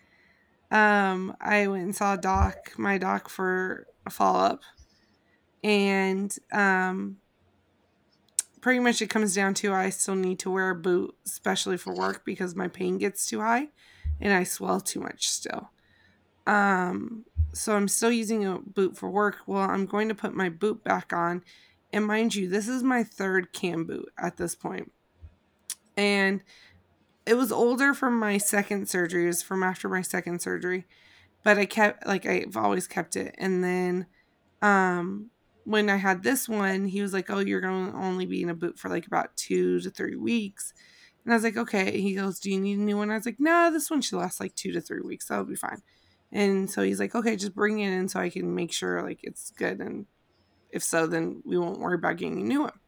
Um, 0.72 1.36
I 1.40 1.68
went 1.68 1.84
and 1.84 1.94
saw 1.94 2.16
doc, 2.16 2.72
my 2.76 2.98
doc 2.98 3.28
for 3.28 3.86
a 4.04 4.10
follow 4.10 4.40
up, 4.40 4.62
and 5.62 6.36
um, 6.52 7.18
pretty 8.60 8.80
much 8.80 9.00
it 9.02 9.08
comes 9.08 9.36
down 9.36 9.54
to 9.54 9.72
I 9.72 9.90
still 9.90 10.16
need 10.16 10.40
to 10.40 10.50
wear 10.50 10.70
a 10.70 10.74
boot, 10.74 11.14
especially 11.24 11.76
for 11.76 11.94
work 11.94 12.24
because 12.24 12.56
my 12.56 12.66
pain 12.66 12.98
gets 12.98 13.28
too 13.28 13.40
high, 13.40 13.68
and 14.20 14.32
I 14.32 14.42
swell 14.42 14.80
too 14.80 14.98
much 14.98 15.28
still. 15.28 15.70
Um, 16.44 17.24
so 17.54 17.76
I'm 17.76 17.88
still 17.88 18.12
using 18.12 18.44
a 18.44 18.58
boot 18.58 18.96
for 18.96 19.10
work. 19.10 19.38
Well, 19.46 19.62
I'm 19.70 19.86
going 19.86 20.08
to 20.08 20.14
put 20.14 20.34
my 20.34 20.48
boot 20.48 20.84
back 20.84 21.12
on, 21.12 21.42
and 21.92 22.06
mind 22.06 22.34
you, 22.34 22.48
this 22.48 22.68
is 22.68 22.82
my 22.82 23.02
third 23.02 23.52
cam 23.52 23.84
boot 23.84 24.12
at 24.18 24.36
this 24.36 24.54
point 24.54 24.92
and 25.96 26.42
it 27.26 27.34
was 27.34 27.52
older 27.52 27.94
from 27.94 28.18
my 28.18 28.38
second 28.38 28.88
surgery. 28.88 29.24
It 29.24 29.28
was 29.28 29.42
from 29.42 29.62
after 29.62 29.88
my 29.88 30.02
second 30.02 30.40
surgery, 30.42 30.86
but 31.42 31.58
I 31.58 31.66
kept 31.66 32.06
like 32.06 32.26
I've 32.26 32.56
always 32.56 32.86
kept 32.86 33.16
it. 33.16 33.34
And 33.38 33.64
then, 33.64 34.06
um, 34.62 35.30
when 35.64 35.88
I 35.88 35.96
had 35.96 36.22
this 36.22 36.48
one, 36.48 36.86
he 36.86 37.00
was 37.00 37.12
like, 37.12 37.30
"Oh, 37.30 37.38
you're 37.38 37.60
to 37.62 37.68
only 37.68 38.26
be 38.26 38.42
in 38.42 38.50
a 38.50 38.54
boot 38.54 38.78
for 38.78 38.90
like 38.90 39.06
about 39.06 39.36
two 39.36 39.80
to 39.80 39.90
three 39.90 40.16
weeks." 40.16 40.74
And 41.24 41.32
I 41.32 41.36
was 41.36 41.44
like, 41.44 41.56
"Okay." 41.56 42.00
He 42.00 42.14
goes, 42.14 42.38
"Do 42.40 42.50
you 42.50 42.60
need 42.60 42.78
a 42.78 42.82
new 42.82 42.98
one?" 42.98 43.10
I 43.10 43.16
was 43.16 43.26
like, 43.26 43.40
"Nah, 43.40 43.70
this 43.70 43.90
one 43.90 44.02
should 44.02 44.18
last 44.18 44.40
like 44.40 44.54
two 44.54 44.72
to 44.72 44.80
three 44.80 45.00
weeks. 45.00 45.28
That'll 45.28 45.44
be 45.44 45.56
fine." 45.56 45.82
And 46.34 46.68
so 46.68 46.82
he's 46.82 47.00
like, 47.00 47.14
"Okay, 47.14 47.36
just 47.36 47.54
bring 47.54 47.78
it 47.78 47.92
in 47.92 48.08
so 48.08 48.20
I 48.20 48.28
can 48.28 48.54
make 48.54 48.72
sure 48.72 49.02
like 49.02 49.20
it's 49.22 49.50
good, 49.52 49.80
and 49.80 50.06
if 50.70 50.82
so, 50.82 51.06
then 51.06 51.42
we 51.46 51.56
won't 51.56 51.78
worry 51.78 51.94
about 51.94 52.18
getting 52.18 52.40
a 52.40 52.44
new 52.44 52.62
one." 52.62 52.78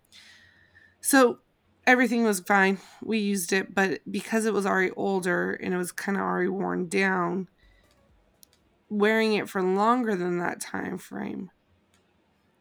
So 1.00 1.38
everything 1.86 2.24
was 2.24 2.40
fine. 2.40 2.78
We 3.00 3.18
used 3.18 3.52
it, 3.52 3.74
but 3.74 4.00
because 4.10 4.44
it 4.46 4.52
was 4.52 4.66
already 4.66 4.90
older 4.96 5.52
and 5.52 5.72
it 5.72 5.76
was 5.76 5.92
kind 5.92 6.18
of 6.18 6.24
already 6.24 6.48
worn 6.48 6.88
down, 6.88 7.48
wearing 8.88 9.34
it 9.34 9.48
for 9.48 9.62
longer 9.62 10.16
than 10.16 10.38
that 10.38 10.60
time 10.60 10.98
frame, 10.98 11.50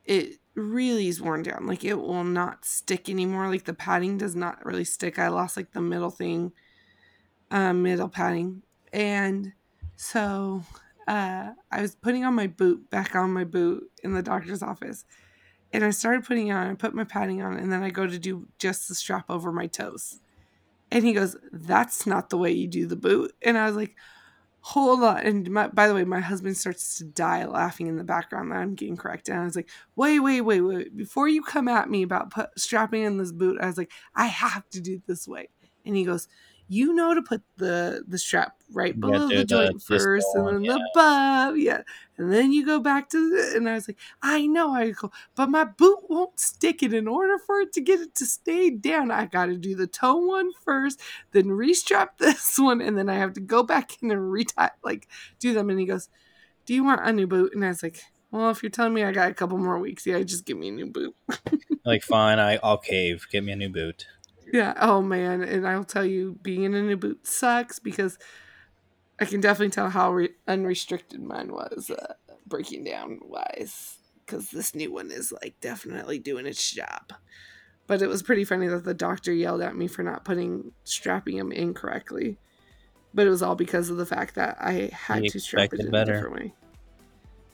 it 0.04 0.39
really 0.54 1.08
is 1.08 1.21
worn 1.21 1.41
down. 1.41 1.65
Like 1.65 1.84
it 1.84 1.95
will 1.95 2.24
not 2.24 2.63
stick 2.63 3.10
anymore. 3.10 3.50
Like 3.50 3.65
the 3.65 3.74
padding 3.74 4.19
does 4.19 4.36
not 4.36 4.63
really 4.63 4.86
stick. 4.86 5.17
I 5.17 5.30
lost 5.30 5.58
like 5.58 5.71
the 5.71 5.82
middle 5.82 6.12
thing, 6.12 6.52
uh, 7.50 7.74
middle 7.74 8.10
padding, 8.10 8.62
and 8.93 9.54
so 9.96 10.64
uh, 11.08 11.52
I 11.72 11.82
was 11.82 11.96
putting 11.96 12.24
on 12.26 12.36
my 12.36 12.48
boot 12.48 12.90
back 12.90 13.16
on 13.16 13.32
my 13.34 13.44
boot 13.44 13.90
in 14.04 14.14
the 14.14 14.24
doctor's 14.24 14.64
office 14.64 15.06
and 15.76 15.84
I 15.84 15.90
started 15.90 16.26
putting 16.26 16.52
on. 16.52 16.68
I 16.68 16.74
put 16.74 16.96
my 16.96 17.04
padding 17.04 17.42
on, 17.42 17.58
and 17.58 17.72
then 17.72 17.84
I 17.84 17.90
go 17.90 18.08
to 18.08 18.18
do 18.18 18.48
just 18.60 18.88
the 18.88 18.96
strap 18.96 19.26
over 19.30 19.52
my 19.52 19.68
toes. 19.68 20.22
And 20.92 21.04
he 21.06 21.14
goes, 21.14 21.36
"That's 21.52 22.08
not 22.08 22.30
the 22.30 22.38
way 22.38 22.52
you 22.52 22.68
do 22.68 22.86
the 22.88 22.96
boot." 22.96 23.34
And 23.42 23.58
I 23.58 23.66
was 23.68 23.76
like, 23.76 23.96
"Hold 24.62 25.04
on!" 25.04 25.18
And 25.20 25.52
my, 25.52 25.68
by 25.68 25.88
the 25.88 25.94
way, 25.94 26.06
my 26.06 26.22
husband 26.22 26.58
starts 26.58 26.98
to 27.00 27.04
die 27.06 27.46
laughing 27.46 27.88
in 27.88 27.98
the 27.98 28.06
background 28.06 28.52
that 28.52 28.60
I'm 28.60 28.76
getting 28.76 28.98
corrected. 28.98 29.34
And 29.34 29.42
I 29.44 29.46
was 29.46 29.56
like, 29.58 29.70
"Wait, 29.96 30.20
wait, 30.20 30.42
wait, 30.42 30.62
wait! 30.62 30.96
Before 30.96 31.28
you 31.28 31.44
come 31.44 31.68
at 31.68 31.90
me 31.90 32.04
about 32.04 32.32
put, 32.32 32.58
strapping 32.58 33.04
in 33.04 33.18
this 33.18 33.34
boot, 33.34 33.60
I 33.62 33.68
was 33.68 33.78
like, 33.78 33.92
I 34.16 34.28
have 34.28 34.70
to 34.72 34.82
do 34.82 34.96
it 34.96 35.08
this 35.08 35.28
way." 35.28 35.50
And 35.86 35.96
he 35.96 36.06
goes, 36.06 36.28
"You 36.67 36.93
know 36.93 37.13
to 37.13 37.21
put 37.21 37.41
the 37.58 38.04
the 38.08 38.17
strap 38.17 38.56
right 38.71 38.99
below 38.99 39.28
gotta 39.28 39.38
the 39.38 39.45
joint 39.45 39.82
first, 39.82 40.28
and 40.34 40.47
then 40.47 40.63
yeah. 40.63 40.78
above, 40.93 41.58
yeah." 41.58 41.82
And 42.17 42.32
then 42.32 42.51
you 42.51 42.65
go 42.65 42.80
back 42.80 43.10
to 43.10 43.30
the, 43.30 43.58
and 43.58 43.67
I 43.69 43.73
was 43.73 43.89
like, 43.89 43.97
I 44.21 44.47
know. 44.47 44.73
I 44.73 44.91
go, 44.91 45.12
but 45.36 45.49
my 45.49 45.65
boot 45.65 45.99
won't 46.10 46.39
stick 46.39 46.82
it. 46.82 46.93
In 46.93 47.08
order 47.08 47.38
for 47.38 47.60
it 47.60 47.73
to 47.73 47.82
get 47.82 47.99
it 47.99 48.15
to 48.15 48.25
stay 48.25 48.69
down, 48.69 49.12
I 49.12 49.25
got 49.25 49.47
to 49.47 49.58
do 49.58 49.75
the 49.75 49.88
toe 49.88 50.15
one 50.15 50.51
first, 50.63 51.01
then 51.32 51.45
restrap 51.45 52.10
this 52.17 52.58
one, 52.58 52.82
and 52.82 52.97
then 52.97 53.10
I 53.10 53.15
have 53.15 53.34
to 53.34 53.41
go 53.41 53.63
back 53.63 54.01
in 54.01 54.12
and 54.12 54.32
retie, 54.32 54.54
like 54.84 55.08
do 55.39 55.54
them. 55.54 55.69
And 55.69 55.80
he 55.80 55.86
goes, 55.86 56.10
Do 56.65 56.73
you 56.73 56.84
want 56.84 57.06
a 57.06 57.12
new 57.12 57.28
boot? 57.28 57.54
And 57.54 57.65
I 57.65 57.69
was 57.69 57.84
like, 57.84 58.01
Well, 58.32 58.49
if 58.49 58.63
you're 58.63 58.69
telling 58.69 58.93
me 58.93 59.04
I 59.04 59.12
got 59.12 59.32
a 59.32 59.36
couple 59.36 59.58
more 59.58 59.80
weeks, 59.80 60.06
yeah, 60.06 60.21
just 60.23 60.45
give 60.45 60.58
me 60.58 60.69
a 60.69 60.71
new 60.71 60.88
boot. 60.88 61.15
Like, 61.86 62.01
fine, 62.01 62.39
I, 62.39 62.58
I'll 62.63 62.80
cave. 62.80 63.28
Get 63.32 63.43
me 63.43 63.51
a 63.51 63.56
new 63.56 63.69
boot. 63.69 64.08
Yeah. 64.52 64.74
Oh 64.80 65.02
man, 65.02 65.42
and 65.44 65.68
I'll 65.68 65.84
tell 65.84 66.06
you, 66.06 66.38
being 66.42 66.64
in 66.64 66.74
a 66.74 66.82
new 66.82 66.98
boot 66.98 67.26
sucks 67.28 67.80
because 67.80 68.18
I 69.20 69.26
can 69.26 69.42
definitely 69.42 69.72
tell 69.72 69.90
how 69.90 70.12
re- 70.12 70.36
unrestricted 70.48 71.22
mine 71.22 71.52
was, 71.52 71.90
uh, 71.90 72.14
breaking 72.46 72.84
down 72.84 73.20
wise. 73.24 73.98
Because 74.26 74.50
this 74.50 74.74
new 74.74 74.92
one 74.92 75.12
is 75.12 75.32
like 75.32 75.60
definitely 75.62 76.18
doing 76.18 76.48
its 76.48 76.72
job. 76.72 77.14
But 77.86 78.02
it 78.02 78.08
was 78.08 78.24
pretty 78.24 78.44
funny 78.44 78.68
that 78.68 78.84
the 78.84 78.96
doctor 78.96 79.32
yelled 79.32 79.62
at 79.62 79.76
me 79.76 79.88
for 79.88 80.02
not 80.02 80.26
putting 80.26 80.72
strapping 80.84 81.38
him 81.38 81.52
in 81.52 81.76
correctly. 81.76 82.38
But 83.14 83.28
it 83.28 83.30
was 83.30 83.44
all 83.44 83.56
because 83.56 83.90
of 83.92 83.98
the 83.98 84.06
fact 84.06 84.34
that 84.36 84.58
I 84.60 84.90
had 84.92 85.22
He 85.24 85.30
to 85.30 85.40
strap 85.40 85.74
it 85.74 85.80
in 85.80 85.92
better. 85.92 86.12
a 86.12 86.16
different 86.16 86.36
way. 86.36 86.54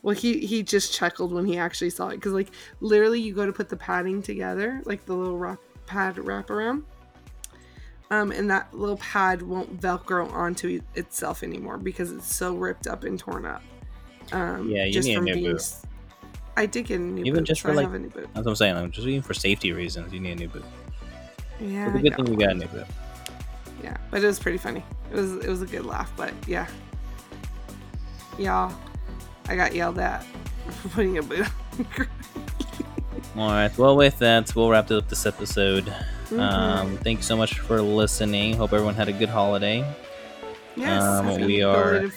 Well, 0.02 0.16
he 0.16 0.46
he 0.46 0.64
just 0.64 0.94
chuckled 0.94 1.32
when 1.34 1.46
he 1.46 1.58
actually 1.58 1.90
saw 1.92 2.08
it 2.08 2.16
because 2.16 2.32
like 2.32 2.52
literally 2.80 3.20
you 3.20 3.34
go 3.36 3.46
to 3.46 3.52
put 3.54 3.68
the 3.70 3.76
padding 3.78 4.22
together, 4.24 4.82
like 4.86 5.06
the 5.06 5.14
little 5.14 5.38
wrap, 5.38 5.60
pad 5.86 6.18
wrap 6.18 6.50
around, 6.50 6.84
um, 8.10 8.32
and 8.32 8.50
that 8.52 8.74
little 8.74 8.98
pad 8.98 9.42
won't 9.42 9.80
velcro 9.80 10.32
onto 10.32 10.82
itself 10.96 11.44
anymore 11.44 11.78
because 11.78 12.12
it's 12.12 12.34
so 12.34 12.54
ripped 12.56 12.88
up 12.88 13.04
and 13.04 13.18
torn 13.20 13.46
up. 13.46 13.62
Um, 14.32 14.70
Yeah, 14.70 14.86
you 14.86 15.02
need 15.02 15.18
a 15.18 15.22
new 15.22 15.36
boot. 15.36 15.56
s- 15.56 15.86
I 16.58 16.66
did 16.66 16.86
get 16.86 17.00
a 17.00 17.04
new 17.04 17.24
Even 17.24 17.40
boot, 17.42 17.48
just 17.48 17.62
so 17.62 17.68
for, 17.70 17.72
I 17.72 17.76
like, 17.78 17.86
have 17.86 17.94
a 17.96 18.00
new 18.00 18.10
boot. 18.10 18.30
That's 18.34 18.46
what 18.46 18.52
I'm 18.52 18.56
saying. 18.56 18.76
Like, 18.76 18.92
just 18.92 19.08
even 19.08 19.22
for 19.22 19.34
safety 19.34 19.72
reasons, 19.72 20.12
you 20.14 20.20
need 20.20 20.32
a 20.34 20.36
new 20.36 20.48
boot. 20.50 20.66
Yeah, 21.60 21.88
It's 21.90 21.96
a 21.98 22.02
good 22.02 22.16
thing 22.16 22.28
you 22.28 22.38
got 22.38 22.52
a 22.52 22.56
new 22.56 22.68
boot. 22.68 22.86
Yeah, 23.84 23.98
but 24.10 24.24
it 24.24 24.28
was 24.28 24.40
pretty 24.40 24.58
funny. 24.58 24.84
It 25.12 25.16
was 25.16 25.34
it 25.38 25.48
was 25.48 25.62
a 25.62 25.66
good 25.66 25.86
laugh, 25.86 26.12
but 26.18 26.34
yeah. 26.48 26.68
Y'all, 28.38 28.74
I 29.48 29.56
got 29.56 29.74
yelled 29.76 30.00
at 30.00 30.24
for 30.82 30.90
putting 30.90 31.18
a 31.18 31.24
boot 31.24 31.48
on. 31.98 32.08
All 33.38 33.50
right. 33.50 33.76
Well, 33.78 33.96
with 33.96 34.20
that, 34.20 34.54
we'll 34.56 34.70
wrap 34.70 34.92
up 34.92 35.08
this 35.08 35.26
episode. 35.26 35.94
Mhm. 36.30 36.40
Um, 36.40 36.98
thank 36.98 37.20
you 37.20 37.24
so 37.24 37.38
much 37.38 37.60
for 37.60 37.82
listening. 37.82 38.56
Hope 38.58 38.74
everyone 38.74 38.96
had 38.96 39.08
a 39.08 39.14
good 39.14 39.30
holiday. 39.30 39.86
yes, 40.78 41.04
um, 41.04 41.42
we 41.42 41.62
are- 41.64 42.10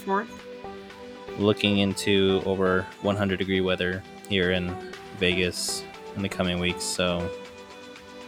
Looking 1.38 1.78
into 1.78 2.40
over 2.46 2.86
100 3.02 3.38
degree 3.40 3.60
weather 3.60 4.00
here 4.28 4.52
in 4.52 4.74
Vegas 5.18 5.82
in 6.14 6.22
the 6.22 6.28
coming 6.28 6.60
weeks. 6.60 6.84
So, 6.84 7.28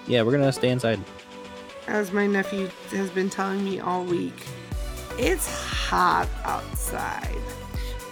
yeah, 0.08 0.22
we're 0.22 0.32
gonna 0.32 0.50
stay 0.52 0.70
inside. 0.70 0.98
As 1.86 2.10
my 2.12 2.26
nephew 2.26 2.68
has 2.90 3.08
been 3.10 3.30
telling 3.30 3.64
me 3.64 3.78
all 3.78 4.02
week, 4.02 4.34
it's 5.18 5.46
hot 5.48 6.26
outside. 6.44 7.38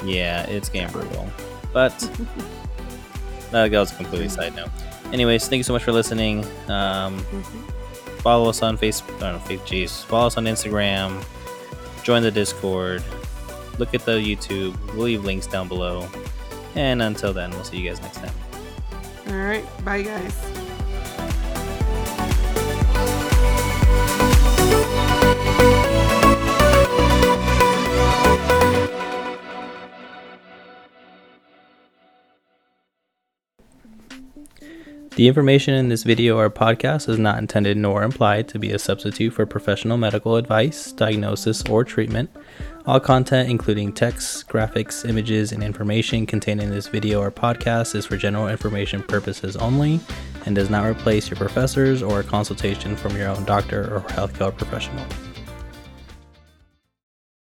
Yeah, 0.04 0.44
it's 0.44 0.68
getting 0.68 0.92
brutal. 0.92 1.28
But 1.72 1.92
that 3.62 3.68
goes 3.68 3.92
a 3.92 3.94
completely 3.96 4.28
side 4.28 4.54
note. 4.56 4.68
Anyways, 5.12 5.46
thank 5.48 5.58
you 5.58 5.64
so 5.64 5.72
much 5.72 5.82
for 5.84 5.92
listening. 5.92 6.44
Um, 6.68 7.18
Mhm. 7.32 7.70
follow 8.20 8.48
us 8.48 8.62
on 8.62 8.76
Facebook. 8.76 9.16
I 9.22 9.32
don't 9.32 9.32
know, 9.34 9.38
Facebook. 9.48 9.66
Jeez. 9.66 10.04
Follow 10.04 10.26
us 10.26 10.36
on 10.36 10.44
Instagram. 10.44 11.24
Join 12.02 12.22
the 12.22 12.30
Discord. 12.30 13.02
Look 13.78 13.94
at 13.94 14.04
the 14.04 14.12
YouTube. 14.12 14.76
We'll 14.94 15.04
leave 15.06 15.24
links 15.24 15.46
down 15.46 15.68
below. 15.68 16.08
And 16.74 17.02
until 17.02 17.32
then, 17.32 17.50
we'll 17.50 17.64
see 17.64 17.78
you 17.78 17.88
guys 17.88 18.00
next 18.02 18.18
time. 18.18 18.30
All 19.28 19.36
right, 19.36 19.84
bye 19.84 20.02
guys. 20.02 20.63
The 35.16 35.28
information 35.28 35.74
in 35.74 35.90
this 35.90 36.02
video 36.02 36.38
or 36.38 36.50
podcast 36.50 37.08
is 37.08 37.20
not 37.20 37.38
intended 37.38 37.76
nor 37.76 38.02
implied 38.02 38.48
to 38.48 38.58
be 38.58 38.72
a 38.72 38.80
substitute 38.80 39.32
for 39.32 39.46
professional 39.46 39.96
medical 39.96 40.34
advice, 40.34 40.90
diagnosis, 40.90 41.62
or 41.70 41.84
treatment. 41.84 42.30
All 42.84 42.98
content, 42.98 43.48
including 43.48 43.92
text, 43.92 44.48
graphics, 44.48 45.08
images, 45.08 45.52
and 45.52 45.62
information 45.62 46.26
contained 46.26 46.60
in 46.60 46.70
this 46.70 46.88
video 46.88 47.20
or 47.20 47.30
podcast, 47.30 47.94
is 47.94 48.06
for 48.06 48.16
general 48.16 48.48
information 48.48 49.04
purposes 49.04 49.54
only 49.54 50.00
and 50.46 50.56
does 50.56 50.68
not 50.68 50.84
replace 50.84 51.30
your 51.30 51.36
professors 51.36 52.02
or 52.02 52.18
a 52.18 52.24
consultation 52.24 52.96
from 52.96 53.16
your 53.16 53.28
own 53.28 53.44
doctor 53.44 53.94
or 53.94 54.00
healthcare 54.08 54.56
professional. 54.56 55.06